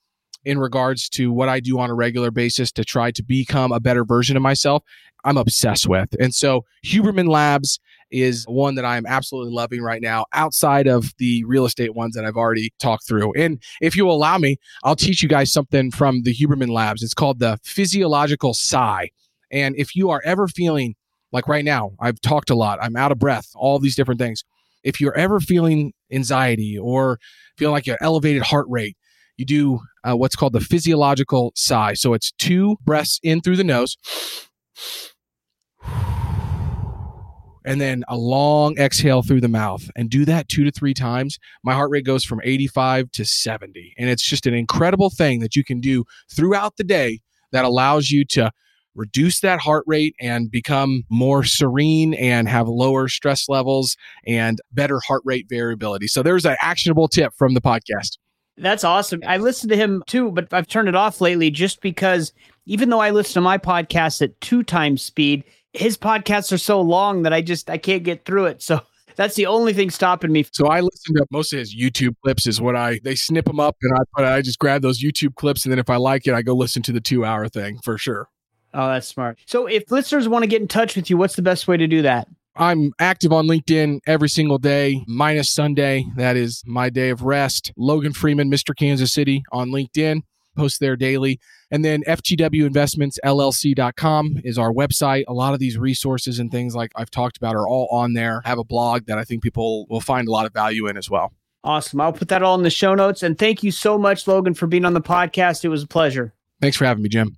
[0.46, 3.82] in regards to what I do on a regular basis to try to become a
[3.82, 4.82] better version of myself,
[5.26, 6.16] I'm obsessed with.
[6.22, 7.82] And so Huberman Labs
[8.12, 12.26] is one that I'm absolutely loving right now outside of the real estate ones that
[12.26, 13.34] I've already talked through.
[13.34, 17.04] And if you allow me, I'll teach you guys something from the Huberman Labs.
[17.04, 19.10] It's called the physiological sigh.
[19.52, 20.96] And if you are ever feeling
[21.32, 24.44] like right now, I've talked a lot, I'm out of breath, all these different things.
[24.84, 27.20] If you're ever feeling anxiety or
[27.58, 28.96] feeling like an elevated heart rate,
[29.36, 31.94] you do uh, what's called the physiological sigh.
[31.94, 33.98] So it's two breaths in through the nose
[37.68, 41.38] and then a long exhale through the mouth and do that two to three times,
[41.64, 43.94] my heart rate goes from 85 to 70.
[43.98, 47.20] And it's just an incredible thing that you can do throughout the day
[47.52, 48.52] that allows you to
[48.96, 55.02] reduce that heart rate and become more serene and have lower stress levels and better
[55.06, 56.08] heart rate variability.
[56.08, 58.18] So there's an actionable tip from the podcast.
[58.58, 59.22] That's awesome.
[59.28, 62.32] I listened to him too, but I've turned it off lately just because
[62.66, 65.44] even though I listen to my podcast at two times speed,
[65.74, 68.62] his podcasts are so long that I just I can't get through it.
[68.62, 68.82] So
[69.16, 70.46] that's the only thing stopping me.
[70.52, 73.60] So I listen to most of his YouTube clips is what I they snip them
[73.60, 76.28] up and I put I just grab those YouTube clips and then if I like
[76.28, 78.30] it I go listen to the 2 hour thing for sure.
[78.74, 79.40] Oh, that's smart.
[79.46, 81.88] So if listeners want to get in touch with you, what's the best way to
[81.88, 82.28] do that?
[82.60, 86.06] I'm active on LinkedIn every single day, minus Sunday.
[86.16, 87.72] That is my day of rest.
[87.78, 88.76] Logan Freeman, Mr.
[88.76, 90.22] Kansas City on LinkedIn,
[90.58, 91.40] post there daily.
[91.72, 95.26] And then FTWinvestmentsLLC.com is our website.
[95.28, 98.42] A lot of these resources and things like I've talked about are all on there.
[98.44, 100.98] I have a blog that I think people will find a lot of value in
[100.98, 101.34] as well.
[101.64, 102.02] Awesome.
[102.02, 103.24] I'll put that all in the show notes.
[103.24, 105.66] And thank you so much, Logan, for being on the podcast.
[105.66, 106.34] It was a pleasure.
[106.62, 107.38] Thanks for having me, Jim.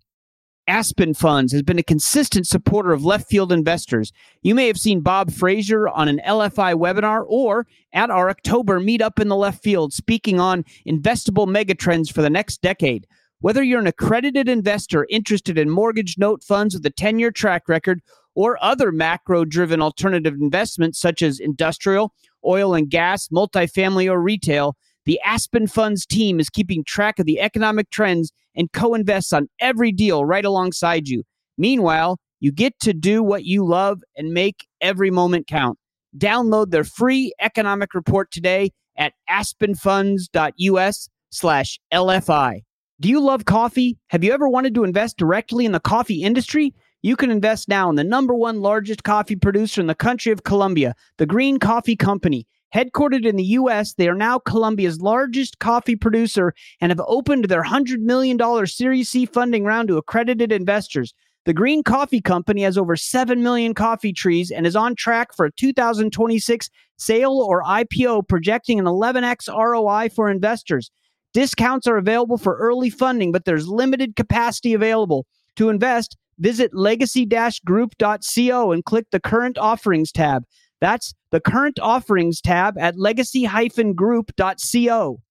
[0.70, 4.14] Aspen Funds has been a consistent supporter of left field investors.
[4.44, 9.20] You may have seen Bob Fraser on an LFI webinar or at our October meetup
[9.20, 13.08] in the left field speaking on investable megatrends for the next decade.
[13.40, 17.68] Whether you're an accredited investor interested in mortgage note funds with a 10 year track
[17.68, 18.02] record
[18.36, 22.14] or other macro driven alternative investments such as industrial,
[22.46, 27.40] oil and gas, multifamily, or retail, the Aspen Funds team is keeping track of the
[27.40, 31.24] economic trends and co invests on every deal right alongside you.
[31.58, 35.80] Meanwhile, you get to do what you love and make every moment count.
[36.18, 42.62] Download their free economic report today at aspenfunds.us slash LFI.
[43.00, 43.98] Do you love coffee?
[44.08, 46.74] Have you ever wanted to invest directly in the coffee industry?
[47.02, 50.44] You can invest now in the number one largest coffee producer in the country of
[50.44, 52.46] Colombia, the Green Coffee Company.
[52.74, 57.64] Headquartered in the U.S., they are now Colombia's largest coffee producer and have opened their
[57.64, 61.14] $100 million Series C funding round to accredited investors.
[61.46, 65.46] The Green Coffee Company has over 7 million coffee trees and is on track for
[65.48, 70.92] a 2026 sale or IPO, projecting an 11x ROI for investors.
[71.34, 75.26] Discounts are available for early funding, but there's limited capacity available.
[75.56, 77.28] To invest, visit legacy
[77.66, 80.44] group.co and click the current offerings tab.
[80.82, 85.22] That's the current offerings tab at legacy-group.co.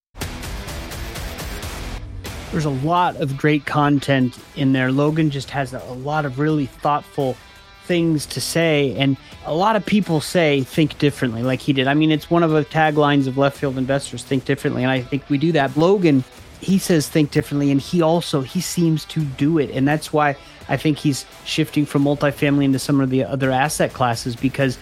[2.51, 4.91] There's a lot of great content in there.
[4.91, 7.37] Logan just has a lot of really thoughtful
[7.83, 8.95] things to say.
[8.95, 11.87] And a lot of people say think differently, like he did.
[11.87, 14.83] I mean, it's one of the taglines of left field investors think differently.
[14.83, 15.75] And I think we do that.
[15.77, 16.23] Logan,
[16.59, 17.71] he says think differently.
[17.71, 19.69] And he also, he seems to do it.
[19.71, 20.35] And that's why
[20.69, 24.77] I think he's shifting from multifamily into some of the other asset classes because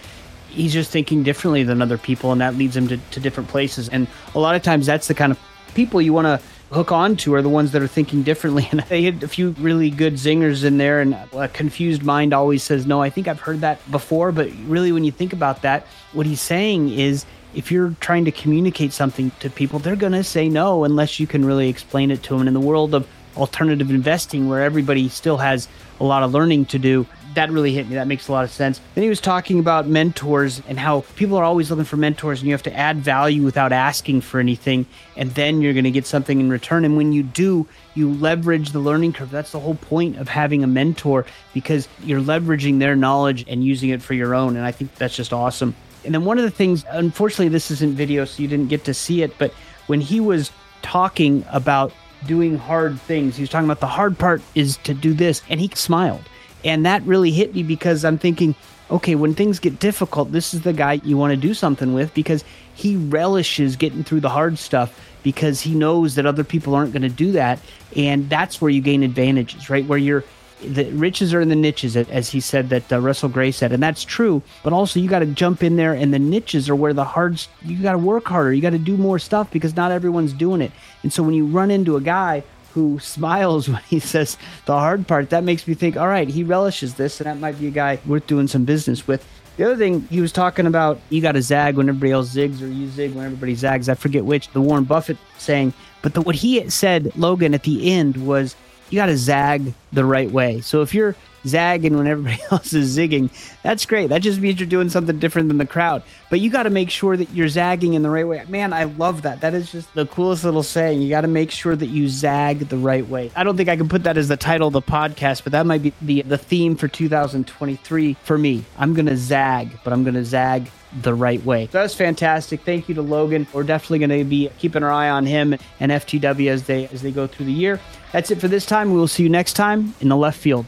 [0.48, 3.88] he's just thinking differently than other people, and that leads him to, to different places.
[3.88, 5.38] And a lot of times, that's the kind of
[5.74, 6.40] people you want to
[6.70, 8.68] hook on to are the ones that are thinking differently.
[8.72, 12.62] And they had a few really good zingers in there, and a confused mind always
[12.62, 14.32] says, No, I think I've heard that before.
[14.32, 17.24] But really, when you think about that, what he's saying is,
[17.54, 21.26] if you're trying to communicate something to people, they're going to say no unless you
[21.26, 22.40] can really explain it to them.
[22.40, 25.68] And in the world of alternative investing, where everybody still has
[26.00, 27.06] a lot of learning to do,
[27.38, 27.94] that really hit me.
[27.94, 28.80] That makes a lot of sense.
[28.96, 32.48] Then he was talking about mentors and how people are always looking for mentors and
[32.48, 34.86] you have to add value without asking for anything.
[35.16, 36.84] And then you're going to get something in return.
[36.84, 37.64] And when you do,
[37.94, 39.30] you leverage the learning curve.
[39.30, 43.90] That's the whole point of having a mentor because you're leveraging their knowledge and using
[43.90, 44.56] it for your own.
[44.56, 45.76] And I think that's just awesome.
[46.04, 48.94] And then one of the things, unfortunately, this isn't video, so you didn't get to
[48.94, 49.52] see it, but
[49.86, 50.50] when he was
[50.82, 51.92] talking about
[52.26, 55.60] doing hard things, he was talking about the hard part is to do this, and
[55.60, 56.22] he smiled
[56.64, 58.54] and that really hit me because I'm thinking,
[58.90, 62.12] okay, when things get difficult, this is the guy you want to do something with
[62.14, 62.44] because
[62.74, 67.02] he relishes getting through the hard stuff because he knows that other people aren't going
[67.02, 67.58] to do that.
[67.96, 69.86] And that's where you gain advantages, right?
[69.86, 70.24] Where you're
[70.62, 73.82] the riches are in the niches, as he said that uh, Russell Gray said, and
[73.82, 74.42] that's true.
[74.62, 77.40] But also, you got to jump in there, and the niches are where the hard.
[77.64, 78.52] You got to work harder.
[78.52, 80.72] You got to do more stuff because not everyone's doing it.
[81.02, 82.42] And so, when you run into a guy
[82.74, 86.44] who smiles when he says the hard part, that makes me think, all right, he
[86.44, 89.26] relishes this, and that might be a guy worth doing some business with.
[89.56, 92.62] The other thing he was talking about, you got to zag when everybody else zigs,
[92.62, 93.88] or you zig when everybody zags.
[93.88, 94.48] I forget which.
[94.52, 98.54] The Warren Buffett saying, but the, what he said, Logan, at the end was,
[98.90, 100.60] you got to zag the right way.
[100.60, 101.16] So if you're
[101.46, 103.30] zagging when everybody else is zigging.
[103.62, 104.08] That's great.
[104.08, 106.02] That just means you're doing something different than the crowd.
[106.30, 108.44] But you got to make sure that you're zagging in the right way.
[108.48, 109.40] Man, I love that.
[109.40, 111.02] That is just the coolest little saying.
[111.02, 113.30] You got to make sure that you zag the right way.
[113.34, 115.66] I don't think I can put that as the title of the podcast, but that
[115.66, 118.64] might be the, the theme for 2023 for me.
[118.76, 120.70] I'm going to zag, but I'm going to zag
[121.02, 121.66] the right way.
[121.66, 122.62] So that's fantastic.
[122.62, 123.46] Thank you to Logan.
[123.52, 127.02] We're definitely going to be keeping our eye on him and FTW as they as
[127.02, 127.78] they go through the year.
[128.12, 128.90] That's it for this time.
[128.90, 130.66] We will see you next time in the left field.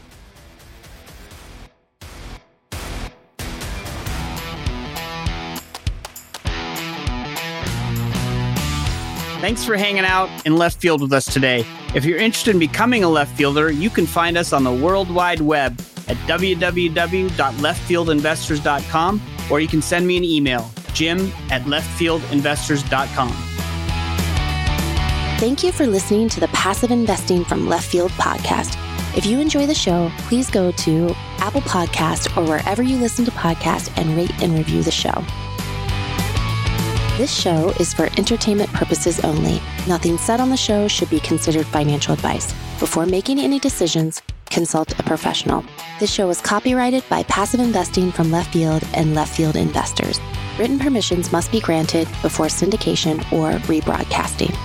[9.41, 11.65] Thanks for hanging out in left field with us today.
[11.95, 15.09] If you're interested in becoming a left fielder, you can find us on the World
[15.09, 23.51] Wide Web at www.leftfieldinvestors.com or you can send me an email, jim at leftfieldinvestors.com.
[25.41, 28.77] Thank you for listening to the Passive Investing from Left Field podcast.
[29.13, 33.31] If you enjoy the show, please go to Apple Podcast or wherever you listen to
[33.31, 35.23] podcasts and rate and review the show.
[37.17, 39.61] This show is for entertainment purposes only.
[39.85, 42.53] Nothing said on the show should be considered financial advice.
[42.79, 45.65] Before making any decisions, consult a professional.
[45.99, 50.21] This show is copyrighted by Passive Investing from Left Field and Left Field Investors.
[50.57, 54.55] Written permissions must be granted before syndication or rebroadcasting.